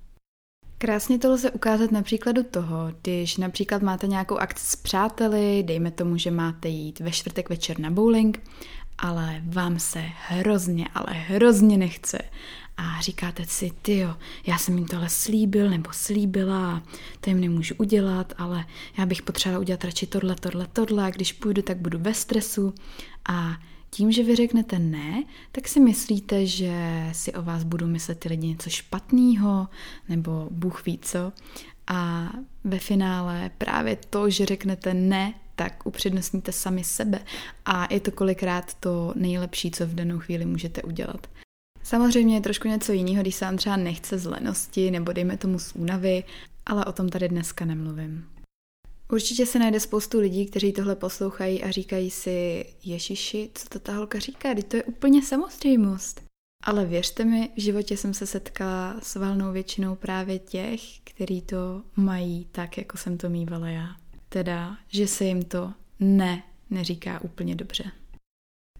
Krásně 0.82 1.18
to 1.18 1.30
lze 1.32 1.50
ukázat 1.50 1.92
na 1.92 2.02
příkladu 2.02 2.42
toho, 2.42 2.92
když 3.02 3.36
například 3.36 3.82
máte 3.82 4.06
nějakou 4.06 4.36
akci 4.36 4.66
s 4.66 4.76
přáteli, 4.76 5.62
dejme 5.62 5.90
tomu, 5.90 6.16
že 6.16 6.30
máte 6.30 6.68
jít 6.68 7.00
ve 7.00 7.10
čtvrtek 7.10 7.48
večer 7.48 7.78
na 7.78 7.90
bowling, 7.90 8.42
ale 8.98 9.42
vám 9.44 9.78
se 9.78 10.02
hrozně, 10.28 10.88
ale 10.94 11.12
hrozně 11.12 11.78
nechce 11.78 12.18
a 12.76 13.00
říkáte 13.00 13.46
si, 13.46 13.72
ty 13.82 13.98
jo, 13.98 14.16
já 14.46 14.58
jsem 14.58 14.78
jim 14.78 14.86
tohle 14.86 15.08
slíbil 15.08 15.70
nebo 15.70 15.90
slíbila, 15.92 16.82
to 17.20 17.30
jim 17.30 17.40
nemůžu 17.40 17.74
udělat, 17.78 18.32
ale 18.38 18.64
já 18.98 19.06
bych 19.06 19.22
potřebovala 19.22 19.60
udělat 19.60 19.84
radši 19.84 20.06
tohle, 20.06 20.34
tohle, 20.34 20.66
tohle, 20.72 21.10
když 21.10 21.32
půjdu, 21.32 21.62
tak 21.62 21.76
budu 21.76 21.98
ve 21.98 22.14
stresu. 22.14 22.74
A 23.28 23.56
tím, 23.90 24.12
že 24.12 24.22
vy 24.22 24.36
řeknete 24.36 24.78
ne, 24.78 25.24
tak 25.52 25.68
si 25.68 25.80
myslíte, 25.80 26.46
že 26.46 27.08
si 27.12 27.32
o 27.32 27.42
vás 27.42 27.64
budou 27.64 27.86
myslet 27.86 28.18
ty 28.18 28.28
lidi 28.28 28.46
něco 28.46 28.70
špatného, 28.70 29.68
nebo 30.08 30.48
Bůh 30.50 30.86
ví 30.86 30.98
co. 31.02 31.32
A 31.86 32.30
ve 32.64 32.78
finále 32.78 33.50
právě 33.58 33.96
to, 34.10 34.30
že 34.30 34.46
řeknete 34.46 34.94
ne, 34.94 35.34
tak 35.56 35.86
upřednostníte 35.86 36.52
sami 36.52 36.84
sebe. 36.84 37.18
A 37.64 37.92
je 37.94 38.00
to 38.00 38.10
kolikrát 38.10 38.74
to 38.74 39.12
nejlepší, 39.16 39.70
co 39.70 39.86
v 39.86 39.94
danou 39.94 40.18
chvíli 40.18 40.46
můžete 40.46 40.82
udělat. 40.82 41.26
Samozřejmě 41.82 42.36
je 42.36 42.40
trošku 42.40 42.68
něco 42.68 42.92
jiného, 42.92 43.22
když 43.22 43.34
se 43.34 43.44
vám 43.44 43.56
třeba 43.56 43.76
nechce 43.76 44.18
z 44.18 44.26
lenosti 44.26 44.90
nebo 44.90 45.12
dejme 45.12 45.36
tomu 45.36 45.58
z 45.58 45.72
únavy, 45.72 46.24
ale 46.66 46.84
o 46.84 46.92
tom 46.92 47.08
tady 47.08 47.28
dneska 47.28 47.64
nemluvím. 47.64 48.26
Určitě 49.12 49.46
se 49.46 49.58
najde 49.58 49.80
spoustu 49.80 50.20
lidí, 50.20 50.46
kteří 50.46 50.72
tohle 50.72 50.96
poslouchají 50.96 51.62
a 51.62 51.70
říkají 51.70 52.10
si, 52.10 52.66
Ježiši, 52.84 53.50
co 53.54 53.68
to 53.68 53.78
ta 53.78 53.92
holka 53.92 54.18
říká, 54.18 54.54
teď 54.54 54.66
to 54.66 54.76
je 54.76 54.82
úplně 54.82 55.22
samozřejmost. 55.22 56.22
Ale 56.64 56.86
věřte 56.86 57.24
mi, 57.24 57.50
v 57.56 57.60
životě 57.60 57.96
jsem 57.96 58.14
se 58.14 58.26
setkala 58.26 59.00
s 59.02 59.16
valnou 59.16 59.52
většinou 59.52 59.94
právě 59.94 60.38
těch, 60.38 60.80
kteří 61.04 61.42
to 61.42 61.82
mají 61.96 62.46
tak, 62.52 62.78
jako 62.78 62.98
jsem 62.98 63.18
to 63.18 63.28
mývala 63.28 63.68
já. 63.68 63.96
Teda, 64.28 64.76
že 64.88 65.06
se 65.06 65.24
jim 65.24 65.42
to 65.42 65.72
ne 66.00 66.42
neříká 66.70 67.20
úplně 67.24 67.54
dobře. 67.54 67.84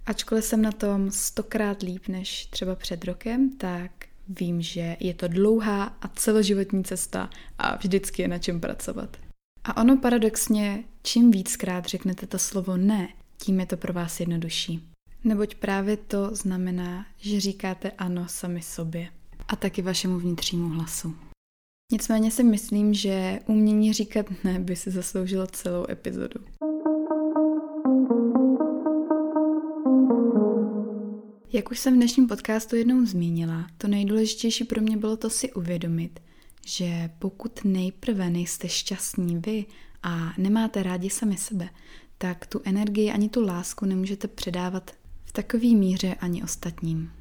Ačkoliv 0.06 0.44
jsem 0.44 0.62
na 0.62 0.72
tom 0.72 1.10
stokrát 1.10 1.82
líp 1.82 2.08
než 2.08 2.46
třeba 2.46 2.74
před 2.74 3.04
rokem, 3.04 3.56
tak 3.56 3.90
vím, 4.28 4.62
že 4.62 4.96
je 5.00 5.14
to 5.14 5.28
dlouhá 5.28 5.84
a 5.84 6.08
celoživotní 6.08 6.84
cesta 6.84 7.30
a 7.58 7.76
vždycky 7.76 8.22
je 8.22 8.28
na 8.28 8.38
čem 8.38 8.60
pracovat. 8.60 9.16
A 9.64 9.76
ono 9.76 9.96
paradoxně, 9.96 10.84
čím 11.02 11.30
víckrát 11.30 11.86
řeknete 11.86 12.26
to 12.26 12.38
slovo 12.38 12.76
ne, 12.76 13.08
tím 13.38 13.60
je 13.60 13.66
to 13.66 13.76
pro 13.76 13.92
vás 13.92 14.20
jednodušší. 14.20 14.88
Neboť 15.24 15.54
právě 15.54 15.96
to 15.96 16.36
znamená, 16.36 17.06
že 17.16 17.40
říkáte 17.40 17.90
ano 17.90 18.28
sami 18.28 18.62
sobě 18.62 19.08
a 19.48 19.56
taky 19.56 19.82
vašemu 19.82 20.18
vnitřnímu 20.18 20.68
hlasu. 20.68 21.14
Nicméně 21.92 22.30
si 22.30 22.44
myslím, 22.44 22.94
že 22.94 23.40
umění 23.46 23.92
říkat 23.92 24.26
ne 24.44 24.58
by 24.60 24.76
si 24.76 24.90
zasloužilo 24.90 25.46
celou 25.46 25.86
epizodu. 25.90 26.40
Jak 31.52 31.70
už 31.70 31.78
jsem 31.78 31.94
v 31.94 31.96
dnešním 31.96 32.28
podcastu 32.28 32.76
jednou 32.76 33.06
zmínila, 33.06 33.66
to 33.78 33.88
nejdůležitější 33.88 34.64
pro 34.64 34.80
mě 34.80 34.96
bylo 34.96 35.16
to 35.16 35.30
si 35.30 35.52
uvědomit, 35.52 36.20
že 36.66 37.10
pokud 37.18 37.64
nejprve 37.64 38.30
nejste 38.30 38.68
šťastní 38.68 39.36
vy 39.36 39.64
a 40.02 40.32
nemáte 40.38 40.82
rádi 40.82 41.10
sami 41.10 41.36
sebe, 41.36 41.68
tak 42.18 42.46
tu 42.46 42.60
energii 42.64 43.10
ani 43.10 43.28
tu 43.28 43.46
lásku 43.46 43.86
nemůžete 43.86 44.28
předávat 44.28 44.90
v 45.24 45.32
takové 45.32 45.68
míře 45.68 46.14
ani 46.14 46.42
ostatním. 46.42 47.12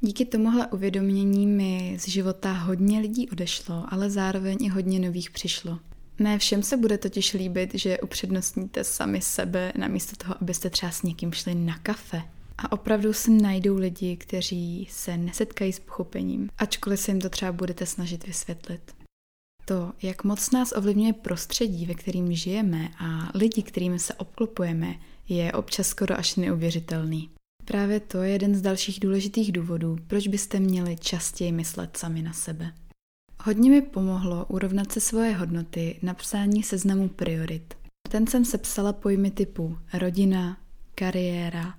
Díky 0.00 0.24
tomuhle 0.24 0.66
uvědomění 0.66 1.46
mi 1.46 1.96
z 2.00 2.08
života 2.08 2.52
hodně 2.52 3.00
lidí 3.00 3.30
odešlo, 3.30 3.84
ale 3.88 4.10
zároveň 4.10 4.58
i 4.60 4.68
hodně 4.68 4.98
nových 4.98 5.30
přišlo. 5.30 5.78
Ne 6.18 6.38
všem 6.38 6.62
se 6.62 6.76
bude 6.76 6.98
totiž 6.98 7.34
líbit, 7.34 7.70
že 7.74 8.00
upřednostníte 8.00 8.84
sami 8.84 9.20
sebe, 9.20 9.72
namísto 9.78 10.16
toho, 10.16 10.34
abyste 10.40 10.70
třeba 10.70 10.92
s 10.92 11.02
někým 11.02 11.32
šli 11.32 11.54
na 11.54 11.78
kafe. 11.78 12.22
A 12.58 12.72
opravdu 12.72 13.12
se 13.12 13.30
najdou 13.30 13.76
lidi, 13.76 14.16
kteří 14.16 14.88
se 14.90 15.16
nesetkají 15.16 15.72
s 15.72 15.78
pochopením, 15.78 16.48
ačkoliv 16.58 17.00
se 17.00 17.10
jim 17.10 17.20
to 17.20 17.30
třeba 17.30 17.52
budete 17.52 17.86
snažit 17.86 18.26
vysvětlit. 18.26 18.94
To, 19.64 19.92
jak 20.02 20.24
moc 20.24 20.50
nás 20.50 20.72
ovlivňuje 20.72 21.12
prostředí, 21.12 21.86
ve 21.86 21.94
kterým 21.94 22.34
žijeme 22.34 22.88
a 22.98 23.30
lidi, 23.34 23.62
kterými 23.62 23.98
se 23.98 24.14
obklopujeme, 24.14 24.94
je 25.28 25.52
občas 25.52 25.86
skoro 25.86 26.18
až 26.18 26.36
neuvěřitelný. 26.36 27.30
Právě 27.64 28.00
to 28.00 28.22
je 28.22 28.30
jeden 28.32 28.54
z 28.54 28.62
dalších 28.62 29.00
důležitých 29.00 29.52
důvodů, 29.52 29.96
proč 30.06 30.28
byste 30.28 30.60
měli 30.60 30.96
častěji 30.96 31.52
myslet 31.52 31.96
sami 31.96 32.22
na 32.22 32.32
sebe. 32.32 32.72
Hodně 33.42 33.70
mi 33.70 33.82
pomohlo 33.82 34.46
urovnat 34.48 34.92
se 34.92 35.00
svoje 35.00 35.34
hodnoty 35.34 35.98
na 36.02 36.14
psání 36.14 36.62
seznamu 36.62 37.08
priorit. 37.08 37.74
Ten 38.08 38.26
jsem 38.26 38.44
sepsala 38.44 38.92
pojmy 38.92 39.30
typu 39.30 39.78
rodina, 39.92 40.58
kariéra, 40.94 41.74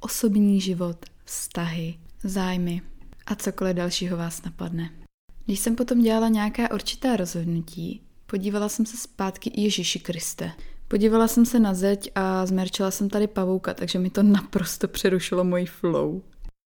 osobní 0.00 0.60
život, 0.60 0.96
vztahy, 1.24 1.94
zájmy 2.24 2.82
a 3.26 3.34
cokoliv 3.34 3.76
dalšího 3.76 4.16
vás 4.16 4.42
napadne. 4.42 4.90
Když 5.46 5.60
jsem 5.60 5.76
potom 5.76 6.02
dělala 6.02 6.28
nějaká 6.28 6.74
určitá 6.74 7.16
rozhodnutí, 7.16 8.02
podívala 8.26 8.68
jsem 8.68 8.86
se 8.86 8.96
zpátky 8.96 9.60
Ježíši 9.60 10.00
Kriste. 10.00 10.52
Podívala 10.88 11.28
jsem 11.28 11.46
se 11.46 11.60
na 11.60 11.74
zeď 11.74 12.10
a 12.14 12.46
zmerčila 12.46 12.90
jsem 12.90 13.10
tady 13.10 13.26
pavouka, 13.26 13.74
takže 13.74 13.98
mi 13.98 14.10
to 14.10 14.22
naprosto 14.22 14.88
přerušilo 14.88 15.44
můj 15.44 15.64
flow. 15.64 16.22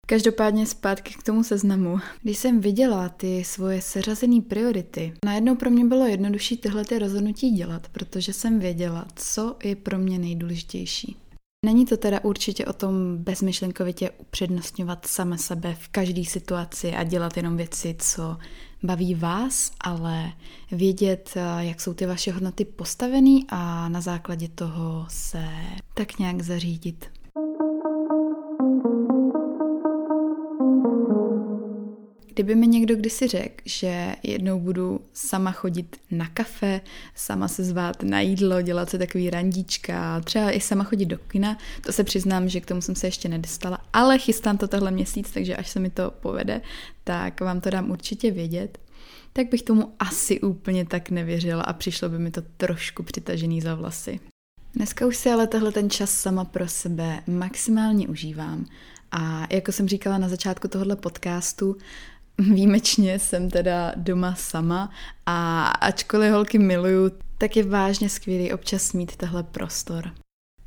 Každopádně 0.07 0.67
zpátky 0.67 1.15
k 1.15 1.23
tomu 1.23 1.45
seznamu. 1.45 1.99
Když 2.23 2.39
jsem 2.39 2.61
viděla 2.61 3.09
ty 3.09 3.45
svoje 3.45 3.83
seřazené 3.83 4.41
priority, 4.41 5.13
najednou 5.25 5.57
pro 5.57 5.71
mě 5.71 5.85
bylo 5.85 6.07
jednodušší 6.07 6.57
tyhle 6.57 6.85
ty 6.85 6.99
rozhodnutí 6.99 7.51
dělat, 7.51 7.89
protože 7.89 8.33
jsem 8.33 8.59
věděla, 8.59 9.07
co 9.17 9.57
je 9.65 9.77
pro 9.77 9.99
mě 9.99 10.19
nejdůležitější. 10.19 11.17
Není 11.65 11.87
to 11.87 11.97
teda 11.97 12.25
určitě 12.25 12.67
o 12.67 12.73
tom 12.73 13.17
bezmyšlenkovitě 13.17 14.11
upřednostňovat 14.11 15.07
sama 15.07 15.37
sebe 15.37 15.77
v 15.81 15.89
každé 15.89 16.25
situaci 16.25 16.93
a 16.93 17.05
dělat 17.05 17.37
jenom 17.37 17.57
věci, 17.57 17.97
co 17.99 18.37
baví 18.83 19.15
vás, 19.15 19.73
ale 19.81 20.33
vědět, 20.73 21.31
eh, 21.37 21.65
jak 21.65 21.81
jsou 21.81 21.95
ty 21.95 22.07
vaše 22.07 22.33
hodnoty 22.33 22.65
postavený 22.65 23.47
a 23.49 23.89
na 23.89 24.01
základě 24.01 24.49
toho 24.49 25.07
se 25.09 25.49
tak 25.95 26.19
nějak 26.19 26.43
zařídit. 26.43 27.14
Kdyby 32.35 32.55
mi 32.55 32.67
někdo 32.67 32.97
kdysi 32.97 33.29
řekl, 33.29 33.63
že 33.65 34.17
jednou 34.23 34.61
budu 34.61 35.01
sama 35.13 35.53
chodit 35.53 35.97
na 36.11 36.29
kafe, 36.29 36.81
sama 37.15 37.49
se 37.49 37.65
zvát 37.65 38.03
na 38.03 38.21
jídlo, 38.21 38.63
dělat 38.63 38.91
si 38.91 38.99
takový 38.99 39.31
randíčka, 39.31 40.21
třeba 40.21 40.51
i 40.51 40.61
sama 40.61 40.85
chodit 40.85 41.07
do 41.07 41.19
kina, 41.19 41.59
to 41.81 41.93
se 41.93 42.05
přiznám, 42.05 42.49
že 42.49 42.61
k 42.61 42.67
tomu 42.67 42.81
jsem 42.81 42.95
se 42.95 43.07
ještě 43.07 43.29
nedostala, 43.29 43.79
ale 43.93 44.19
chystám 44.19 44.59
to 44.59 44.69
tohle 44.69 44.91
měsíc, 44.91 45.31
takže 45.31 45.57
až 45.57 45.71
se 45.71 45.81
mi 45.81 45.91
to 45.91 46.11
povede, 46.11 46.61
tak 47.05 47.41
vám 47.41 47.61
to 47.61 47.71
dám 47.71 47.91
určitě 47.91 48.31
vědět. 48.31 48.79
Tak 49.33 49.51
bych 49.51 49.63
tomu 49.63 49.93
asi 49.99 50.41
úplně 50.41 50.85
tak 50.85 51.11
nevěřila 51.11 51.63
a 51.63 51.73
přišlo 51.73 52.09
by 52.09 52.19
mi 52.19 52.31
to 52.31 52.43
trošku 52.57 53.03
přitažený 53.03 53.61
za 53.61 53.75
vlasy. 53.75 54.21
Dneska 54.75 55.07
už 55.07 55.17
si 55.17 55.31
ale 55.31 55.47
tehle 55.47 55.73
ten 55.73 55.91
čas 55.91 56.11
sama 56.11 56.45
pro 56.45 56.69
sebe 56.69 57.23
maximálně 57.27 58.09
užívám. 58.09 58.67
A 59.13 59.47
jako 59.51 59.73
jsem 59.73 59.89
říkala 59.89 60.19
na 60.19 60.29
začátku 60.29 60.69
tohohle 60.69 60.97
podcastu, 60.97 61.77
Výjimečně 62.39 63.19
jsem 63.19 63.51
teda 63.51 63.93
doma 63.97 64.35
sama 64.35 64.91
a 65.27 65.67
ačkoliv 65.69 66.33
holky 66.33 66.59
miluju, 66.59 67.11
tak 67.39 67.57
je 67.57 67.65
vážně 67.65 68.09
skvělý 68.09 68.53
občas 68.53 68.93
mít 68.93 69.17
tahle 69.17 69.43
prostor. 69.43 70.11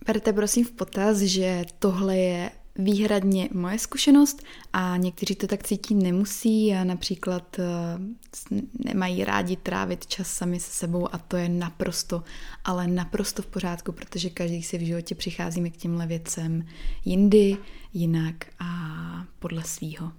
Berte 0.05 0.33
prosím 0.33 0.65
v 0.65 0.71
potaz, 0.71 1.17
že 1.17 1.65
tohle 1.79 2.17
je 2.17 2.51
výhradně 2.75 3.49
moje 3.53 3.79
zkušenost 3.79 4.43
a 4.73 4.97
někteří 4.97 5.35
to 5.35 5.47
tak 5.47 5.63
cítí 5.63 5.95
nemusí 5.95 6.73
a 6.73 6.83
například 6.83 7.59
uh, 7.59 8.55
nemají 8.85 9.23
rádi 9.23 9.55
trávit 9.55 10.07
čas 10.07 10.27
sami 10.27 10.59
se 10.59 10.71
sebou 10.71 11.13
a 11.13 11.17
to 11.17 11.37
je 11.37 11.49
naprosto, 11.49 12.23
ale 12.63 12.87
naprosto 12.87 13.41
v 13.41 13.47
pořádku, 13.47 13.91
protože 13.91 14.29
každý 14.29 14.63
si 14.63 14.77
v 14.77 14.85
životě 14.85 15.15
přicházíme 15.15 15.69
k 15.69 15.77
těmhle 15.77 16.07
věcem 16.07 16.65
jindy, 17.05 17.57
jinak 17.93 18.35
a 18.59 18.67
podle 19.39 19.63
svýho. 19.63 20.11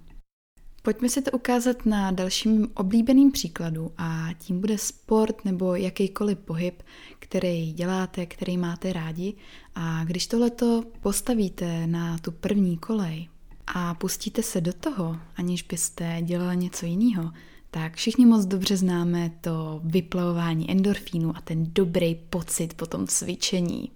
Pojďme 0.81 1.09
si 1.09 1.21
to 1.21 1.31
ukázat 1.31 1.85
na 1.85 2.11
dalším 2.11 2.67
oblíbeným 2.73 3.31
příkladu 3.31 3.91
a 3.97 4.29
tím 4.39 4.61
bude 4.61 4.77
sport 4.77 5.45
nebo 5.45 5.75
jakýkoliv 5.75 6.37
pohyb, 6.37 6.83
který 7.19 7.73
děláte, 7.73 8.25
který 8.25 8.57
máte 8.57 8.93
rádi. 8.93 9.33
A 9.75 10.03
když 10.03 10.27
tohleto 10.27 10.83
postavíte 11.01 11.87
na 11.87 12.17
tu 12.17 12.31
první 12.31 12.77
kolej 12.77 13.27
a 13.67 13.93
pustíte 13.93 14.43
se 14.43 14.61
do 14.61 14.73
toho, 14.73 15.17
aniž 15.35 15.63
byste 15.63 16.17
dělali 16.21 16.57
něco 16.57 16.85
jiného, 16.85 17.31
tak 17.71 17.95
všichni 17.95 18.25
moc 18.25 18.45
dobře 18.45 18.77
známe 18.77 19.31
to 19.41 19.81
vyplavování 19.83 20.71
endorfínu 20.71 21.37
a 21.37 21.41
ten 21.41 21.65
dobrý 21.73 22.15
pocit 22.15 22.73
po 22.73 22.85
tom 22.85 23.07
cvičení. 23.07 23.91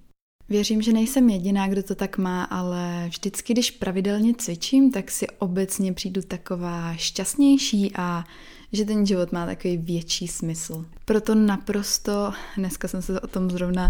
Věřím, 0.49 0.81
že 0.81 0.93
nejsem 0.93 1.29
jediná, 1.29 1.67
kdo 1.67 1.83
to 1.83 1.95
tak 1.95 2.17
má, 2.17 2.43
ale 2.43 3.05
vždycky, 3.07 3.53
když 3.53 3.71
pravidelně 3.71 4.33
cvičím, 4.37 4.91
tak 4.91 5.11
si 5.11 5.27
obecně 5.27 5.93
přijdu 5.93 6.21
taková 6.21 6.95
šťastnější 6.95 7.91
a 7.95 8.23
že 8.71 8.85
ten 8.85 9.05
život 9.05 9.31
má 9.31 9.45
takový 9.45 9.77
větší 9.77 10.27
smysl. 10.27 10.85
Proto 11.05 11.35
naprosto, 11.35 12.33
dneska 12.57 12.87
jsem 12.87 13.01
se 13.01 13.21
o 13.21 13.27
tom 13.27 13.51
zrovna 13.51 13.89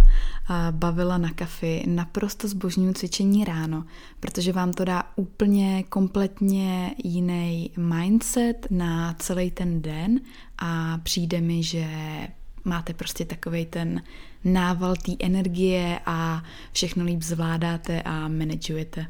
bavila 0.71 1.17
na 1.17 1.29
kafi, 1.31 1.83
naprosto 1.87 2.47
zbožňuji 2.47 2.93
cvičení 2.93 3.45
ráno, 3.45 3.85
protože 4.19 4.53
vám 4.53 4.73
to 4.73 4.85
dá 4.85 5.03
úplně 5.15 5.83
kompletně 5.83 6.95
jiný 7.03 7.71
mindset 7.77 8.67
na 8.69 9.13
celý 9.13 9.51
ten 9.51 9.81
den 9.81 10.21
a 10.57 10.97
přijde 10.97 11.41
mi, 11.41 11.63
že 11.63 11.87
máte 12.65 12.93
prostě 12.93 13.25
takový 13.25 13.65
ten 13.65 14.03
nával 14.43 14.95
té 14.95 15.11
energie 15.19 15.99
a 16.05 16.43
všechno 16.71 17.05
líp 17.05 17.21
zvládáte 17.21 18.01
a 18.01 18.27
manažujete. 18.27 19.07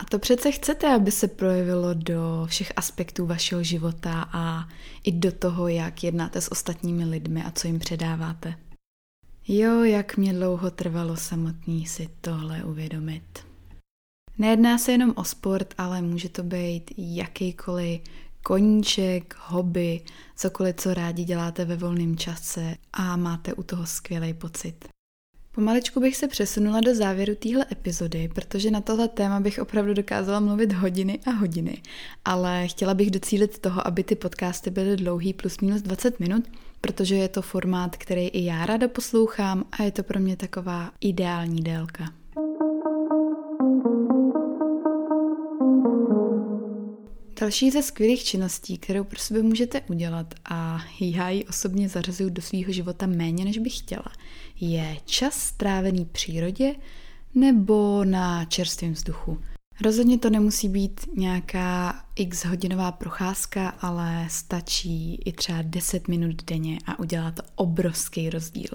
A 0.00 0.04
to 0.04 0.18
přece 0.18 0.50
chcete, 0.50 0.94
aby 0.94 1.10
se 1.10 1.28
projevilo 1.28 1.94
do 1.94 2.46
všech 2.46 2.72
aspektů 2.76 3.26
vašeho 3.26 3.62
života 3.62 4.28
a 4.32 4.68
i 5.04 5.12
do 5.12 5.32
toho, 5.32 5.68
jak 5.68 6.04
jednáte 6.04 6.40
s 6.40 6.52
ostatními 6.52 7.04
lidmi 7.04 7.44
a 7.44 7.50
co 7.50 7.66
jim 7.66 7.78
předáváte. 7.78 8.54
Jo, 9.48 9.84
jak 9.84 10.16
mě 10.16 10.32
dlouho 10.32 10.70
trvalo 10.70 11.16
samotný 11.16 11.86
si 11.86 12.08
tohle 12.20 12.64
uvědomit. 12.64 13.22
Nejedná 14.38 14.78
se 14.78 14.92
jenom 14.92 15.12
o 15.16 15.24
sport, 15.24 15.74
ale 15.78 16.02
může 16.02 16.28
to 16.28 16.42
být 16.42 16.90
jakýkoliv 16.96 18.00
koníček, 18.42 19.36
hobby, 19.40 20.00
cokoliv, 20.36 20.76
co 20.76 20.94
rádi 20.94 21.24
děláte 21.24 21.64
ve 21.64 21.76
volném 21.76 22.16
čase 22.16 22.74
a 22.92 23.16
máte 23.16 23.54
u 23.54 23.62
toho 23.62 23.86
skvělý 23.86 24.34
pocit. 24.34 24.88
Pomaličku 25.54 26.00
bych 26.00 26.16
se 26.16 26.28
přesunula 26.28 26.80
do 26.80 26.94
závěru 26.94 27.34
téhle 27.34 27.66
epizody, 27.72 28.30
protože 28.34 28.70
na 28.70 28.80
tohle 28.80 29.08
téma 29.08 29.40
bych 29.40 29.58
opravdu 29.58 29.94
dokázala 29.94 30.40
mluvit 30.40 30.72
hodiny 30.72 31.20
a 31.26 31.30
hodiny, 31.30 31.82
ale 32.24 32.68
chtěla 32.68 32.94
bych 32.94 33.10
docílit 33.10 33.58
toho, 33.58 33.86
aby 33.86 34.04
ty 34.04 34.14
podcasty 34.14 34.70
byly 34.70 34.96
dlouhý 34.96 35.32
plus 35.32 35.60
minus 35.60 35.82
20 35.82 36.20
minut, 36.20 36.44
protože 36.80 37.14
je 37.14 37.28
to 37.28 37.42
formát, 37.42 37.96
který 37.96 38.28
i 38.28 38.44
já 38.44 38.66
ráda 38.66 38.88
poslouchám 38.88 39.64
a 39.72 39.82
je 39.82 39.90
to 39.90 40.02
pro 40.02 40.20
mě 40.20 40.36
taková 40.36 40.90
ideální 41.00 41.62
délka. 41.62 42.21
Další 47.42 47.70
ze 47.70 47.82
skvělých 47.82 48.24
činností, 48.24 48.78
kterou 48.78 49.04
pro 49.04 49.18
sebe 49.18 49.42
můžete 49.42 49.80
udělat 49.80 50.34
a 50.44 50.84
já 51.00 51.28
ji 51.28 51.44
osobně 51.44 51.88
zařazuju 51.88 52.30
do 52.30 52.42
svého 52.42 52.72
života 52.72 53.06
méně, 53.06 53.44
než 53.44 53.58
bych 53.58 53.78
chtěla, 53.78 54.12
je 54.60 54.96
čas 55.04 55.34
strávený 55.34 56.04
přírodě 56.04 56.74
nebo 57.34 58.04
na 58.04 58.44
čerstvém 58.44 58.92
vzduchu. 58.92 59.40
Rozhodně 59.80 60.18
to 60.18 60.30
nemusí 60.30 60.68
být 60.68 61.00
nějaká 61.16 62.04
x 62.16 62.44
hodinová 62.44 62.92
procházka, 62.92 63.68
ale 63.68 64.26
stačí 64.30 65.14
i 65.14 65.32
třeba 65.32 65.62
10 65.62 66.08
minut 66.08 66.44
denně 66.44 66.78
a 66.86 66.98
udělá 66.98 67.30
to 67.30 67.42
obrovský 67.54 68.30
rozdíl. 68.30 68.70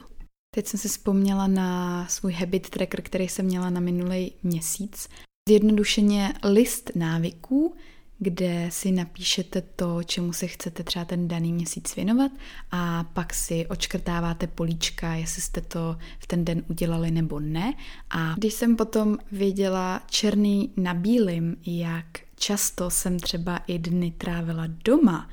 Teď 0.56 0.68
jsem 0.68 0.80
si 0.80 0.88
vzpomněla 0.88 1.48
na 1.48 2.06
svůj 2.08 2.34
habit 2.34 2.70
tracker, 2.70 3.02
který 3.02 3.28
jsem 3.28 3.46
měla 3.46 3.70
na 3.70 3.80
minulý 3.80 4.32
měsíc. 4.44 5.10
Zjednodušeně 5.50 6.34
list 6.44 6.92
návyků, 6.96 7.76
kde 8.20 8.68
si 8.72 8.92
napíšete 8.92 9.62
to, 9.62 10.04
čemu 10.04 10.34
se 10.34 10.48
chcete 10.48 10.84
třeba 10.84 11.06
ten 11.06 11.28
daný 11.28 11.54
měsíc 11.54 11.96
věnovat 11.96 12.32
a 12.72 13.04
pak 13.04 13.34
si 13.34 13.68
očkrtáváte 13.68 14.48
políčka, 14.48 15.14
jestli 15.14 15.42
jste 15.42 15.62
to 15.62 15.98
v 16.20 16.28
ten 16.28 16.46
den 16.46 16.64
udělali 16.70 17.12
nebo 17.12 17.40
ne. 17.40 17.74
A 18.10 18.34
když 18.38 18.54
jsem 18.54 18.76
potom 18.76 19.18
věděla 19.32 20.02
černý 20.10 20.74
na 20.78 20.94
bílým, 20.94 21.58
jak 21.66 22.06
často 22.36 22.90
jsem 22.90 23.20
třeba 23.20 23.58
i 23.58 23.80
dny 23.80 24.12
trávila 24.18 24.64
doma, 24.86 25.30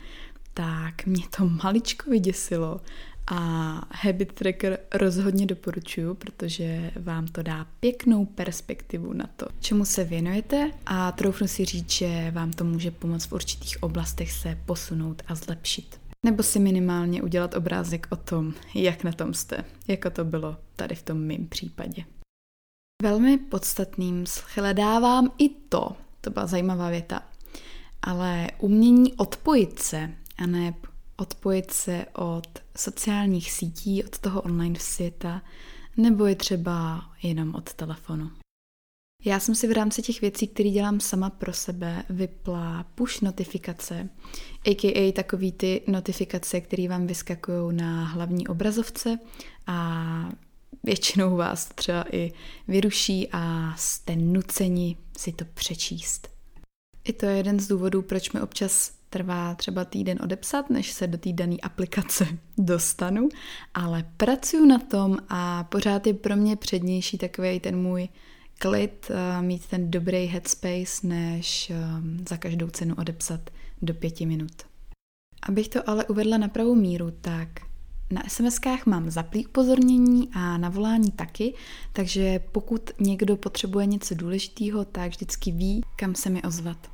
tak 0.54 1.06
mě 1.06 1.22
to 1.36 1.44
maličko 1.64 2.10
vyděsilo 2.10 2.80
a 3.26 3.36
Habit 3.90 4.32
Tracker 4.32 4.78
rozhodně 4.94 5.46
doporučuju, 5.46 6.14
protože 6.14 6.90
vám 6.96 7.26
to 7.26 7.42
dá 7.42 7.66
pěknou 7.80 8.26
perspektivu 8.26 9.12
na 9.12 9.30
to, 9.36 9.46
čemu 9.60 9.84
se 9.84 10.04
věnujete 10.04 10.70
a 10.86 11.12
troufnu 11.12 11.46
si 11.46 11.64
říct, 11.64 11.90
že 11.90 12.30
vám 12.30 12.52
to 12.52 12.64
může 12.64 12.90
pomoct 12.90 13.26
v 13.26 13.32
určitých 13.32 13.82
oblastech 13.82 14.32
se 14.32 14.58
posunout 14.66 15.22
a 15.26 15.34
zlepšit. 15.34 16.00
Nebo 16.26 16.42
si 16.42 16.58
minimálně 16.58 17.22
udělat 17.22 17.54
obrázek 17.54 18.06
o 18.10 18.16
tom, 18.16 18.54
jak 18.74 19.04
na 19.04 19.12
tom 19.12 19.34
jste, 19.34 19.64
jako 19.88 20.10
to 20.10 20.24
bylo 20.24 20.56
tady 20.76 20.94
v 20.94 21.02
tom 21.02 21.18
mém 21.18 21.46
případě. 21.46 22.04
Velmi 23.02 23.38
podstatným 23.38 24.26
shledávám 24.26 25.32
i 25.38 25.48
to, 25.48 25.96
to 26.20 26.30
byla 26.30 26.46
zajímavá 26.46 26.90
věta, 26.90 27.22
ale 28.02 28.48
umění 28.58 29.14
odpojit 29.14 29.78
se 29.78 30.10
a 30.38 30.46
ne 30.46 30.74
odpojit 31.16 31.70
se 31.70 32.06
od 32.14 32.48
sociálních 32.76 33.52
sítí, 33.52 34.04
od 34.04 34.18
toho 34.18 34.42
online 34.42 34.78
světa, 34.78 35.42
nebo 35.96 36.26
je 36.26 36.34
třeba 36.34 37.04
jenom 37.22 37.54
od 37.54 37.74
telefonu. 37.74 38.30
Já 39.24 39.40
jsem 39.40 39.54
si 39.54 39.68
v 39.68 39.72
rámci 39.72 40.02
těch 40.02 40.20
věcí, 40.20 40.48
které 40.48 40.70
dělám 40.70 41.00
sama 41.00 41.30
pro 41.30 41.52
sebe, 41.52 42.04
vypla 42.10 42.86
push 42.94 43.20
notifikace, 43.20 44.08
a.k.a. 44.66 45.12
takový 45.12 45.52
ty 45.52 45.82
notifikace, 45.86 46.60
které 46.60 46.88
vám 46.88 47.06
vyskakují 47.06 47.76
na 47.76 48.04
hlavní 48.04 48.48
obrazovce 48.48 49.18
a 49.66 50.28
většinou 50.82 51.36
vás 51.36 51.68
třeba 51.74 52.04
i 52.12 52.32
vyruší 52.68 53.28
a 53.32 53.74
jste 53.76 54.16
nuceni 54.16 54.96
si 55.18 55.32
to 55.32 55.44
přečíst. 55.44 56.28
I 57.04 57.12
to 57.12 57.26
je 57.26 57.36
jeden 57.36 57.60
z 57.60 57.68
důvodů, 57.68 58.02
proč 58.02 58.32
mi 58.32 58.40
občas 58.40 58.92
trvá 59.14 59.54
třeba 59.54 59.84
týden 59.84 60.18
odepsat, 60.22 60.70
než 60.70 60.92
se 60.92 61.06
do 61.06 61.18
té 61.18 61.32
dané 61.32 61.56
aplikace 61.62 62.26
dostanu, 62.58 63.28
ale 63.74 64.04
pracuju 64.16 64.66
na 64.66 64.78
tom 64.78 65.18
a 65.28 65.64
pořád 65.64 66.06
je 66.06 66.14
pro 66.14 66.36
mě 66.36 66.56
přednější 66.56 67.18
takový 67.18 67.60
ten 67.60 67.76
můj 67.76 68.08
klid, 68.58 69.10
eh, 69.10 69.42
mít 69.42 69.66
ten 69.66 69.90
dobrý 69.90 70.26
headspace, 70.26 71.06
než 71.06 71.70
eh, 71.70 71.76
za 72.28 72.36
každou 72.36 72.70
cenu 72.70 72.94
odepsat 72.98 73.50
do 73.82 73.94
pěti 73.94 74.26
minut. 74.26 74.52
Abych 75.42 75.68
to 75.68 75.90
ale 75.90 76.04
uvedla 76.04 76.38
na 76.38 76.48
pravou 76.48 76.74
míru, 76.74 77.10
tak 77.20 77.48
na 78.10 78.22
SMS-kách 78.22 78.82
mám 78.86 79.10
zaplý 79.10 79.46
upozornění 79.46 80.28
a 80.32 80.58
na 80.58 80.68
volání 80.68 81.10
taky, 81.10 81.54
takže 81.92 82.40
pokud 82.52 82.90
někdo 83.00 83.36
potřebuje 83.36 83.86
něco 83.86 84.14
důležitého, 84.14 84.84
tak 84.84 85.10
vždycky 85.10 85.52
ví, 85.52 85.82
kam 85.96 86.14
se 86.14 86.30
mi 86.30 86.42
ozvat. 86.42 86.90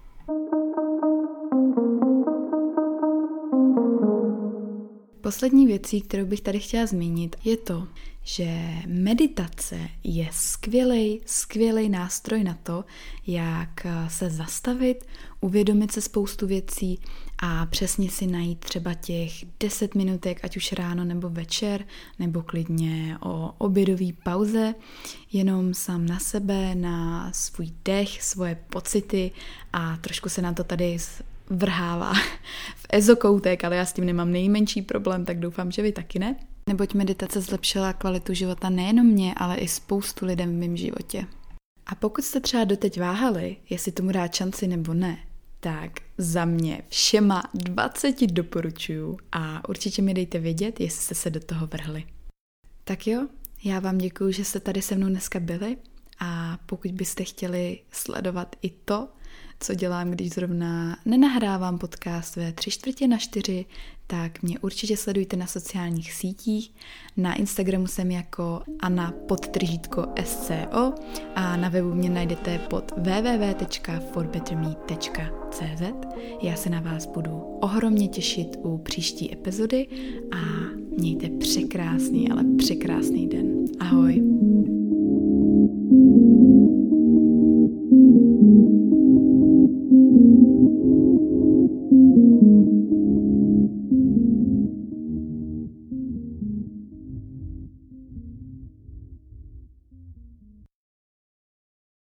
Poslední 5.31 5.67
věcí, 5.67 6.01
kterou 6.01 6.25
bych 6.25 6.41
tady 6.41 6.61
chtěla 6.61 6.87
zmínit, 6.87 7.37
je 7.45 7.57
to, 7.57 7.89
že 8.23 8.61
meditace 8.87 9.89
je 10.05 10.29
skvělý, 10.33 11.21
skvělý 11.27 11.89
nástroj 11.89 12.45
na 12.45 12.59
to, 12.63 12.85
jak 13.27 13.87
se 14.09 14.31
zastavit, 14.31 15.05
uvědomit 15.41 15.93
se 15.93 16.01
spoustu 16.01 16.47
věcí 16.47 16.99
a 17.39 17.67
přesně 17.67 18.11
si 18.11 18.27
najít 18.27 18.59
třeba 18.59 18.95
těch 18.95 19.33
10 19.61 19.95
minutek, 19.95 20.41
ať 20.43 20.57
už 20.57 20.73
ráno 20.73 21.05
nebo 21.05 21.29
večer, 21.31 21.85
nebo 22.19 22.43
klidně 22.43 23.19
o 23.23 23.55
obědové 23.59 24.13
pauze, 24.25 24.75
jenom 25.33 25.75
sám 25.75 26.07
na 26.07 26.19
sebe, 26.19 26.75
na 26.75 27.31
svůj 27.33 27.71
dech, 27.85 28.23
svoje 28.23 28.55
pocity 28.71 29.31
a 29.73 29.97
trošku 29.97 30.29
se 30.29 30.43
na 30.43 30.53
to 30.53 30.65
tady 30.65 30.99
vrhává 31.51 32.13
v 32.77 32.87
ezokoutek, 32.89 33.65
ale 33.65 33.77
já 33.77 33.85
s 33.85 33.93
tím 33.93 34.05
nemám 34.05 34.33
nejmenší 34.33 34.83
problém, 34.83 35.25
tak 35.25 35.39
doufám, 35.39 35.71
že 35.71 35.83
vy 35.83 35.93
taky 35.93 36.19
ne. 36.19 36.37
Neboť 36.67 36.95
meditace 36.95 37.41
zlepšila 37.41 37.93
kvalitu 37.93 38.35
života 38.35 38.71
nejenom 38.71 39.07
mě, 39.07 39.35
ale 39.37 39.57
i 39.57 39.69
spoustu 39.69 40.27
lidem 40.27 40.51
v 40.51 40.59
mém 40.59 40.77
životě. 40.77 41.27
A 41.87 41.95
pokud 41.95 42.25
jste 42.25 42.41
třeba 42.41 42.65
doteď 42.65 43.01
váhali, 43.01 43.57
jestli 43.71 43.93
tomu 43.93 44.13
dát 44.13 44.35
šanci 44.35 44.67
nebo 44.67 44.95
ne, 44.95 45.19
tak 45.61 45.93
za 46.19 46.45
mě 46.45 46.83
všema 46.89 47.43
20 47.55 48.27
doporučuju 48.27 49.19
a 49.33 49.69
určitě 49.69 50.03
mi 50.03 50.15
dejte 50.15 50.39
vědět, 50.39 50.81
jestli 50.81 51.03
jste 51.03 51.15
se 51.15 51.31
do 51.31 51.41
toho 51.41 51.67
vrhli. 51.67 52.05
Tak 52.85 53.07
jo, 53.07 53.29
já 53.65 53.81
vám 53.81 53.99
děkuji, 53.99 54.33
že 54.33 54.45
jste 54.45 54.61
tady 54.61 54.83
se 54.83 54.97
mnou 54.97 55.09
dneska 55.09 55.41
byli 55.41 55.77
a 56.21 56.59
pokud 56.67 56.91
byste 56.91 57.25
chtěli 57.25 57.79
sledovat 57.91 58.57
i 58.63 58.71
to, 58.71 59.09
co 59.61 59.75
dělám, 59.75 60.11
když 60.11 60.31
zrovna 60.31 60.97
nenahrávám 61.05 61.79
podcast 61.79 62.37
ve 62.37 62.53
tři 62.53 62.71
čtvrtě 62.71 63.09
na 63.09 63.17
čtyři, 63.17 63.65
tak 64.07 64.43
mě 64.43 64.59
určitě 64.59 64.97
sledujte 64.97 65.37
na 65.37 65.47
sociálních 65.47 66.13
sítích. 66.13 66.75
Na 67.17 67.35
Instagramu 67.35 67.87
jsem 67.87 68.11
jako 68.11 68.63
Anna 68.81 69.15
podtržítko 69.29 70.07
SCO 70.25 70.95
a 71.35 71.57
na 71.57 71.69
webu 71.69 71.95
mě 71.95 72.11
najdete 72.11 72.59
pod 72.59 72.93
www.forbetterme.cz. 72.97 75.83
Já 76.43 76.57
se 76.57 76.71
na 76.71 76.81
vás 76.81 77.07
budu 77.07 77.31
ohromně 77.61 78.09
těšit 78.09 78.57
u 78.63 78.79
příští 78.79 79.33
epizody 79.33 79.87
a 80.33 80.39
mějte 80.99 81.31
překrásný, 81.31 82.31
ale 82.31 82.45
překrásný 82.59 83.29
den. 83.29 83.65
Ahoj! 83.81 84.23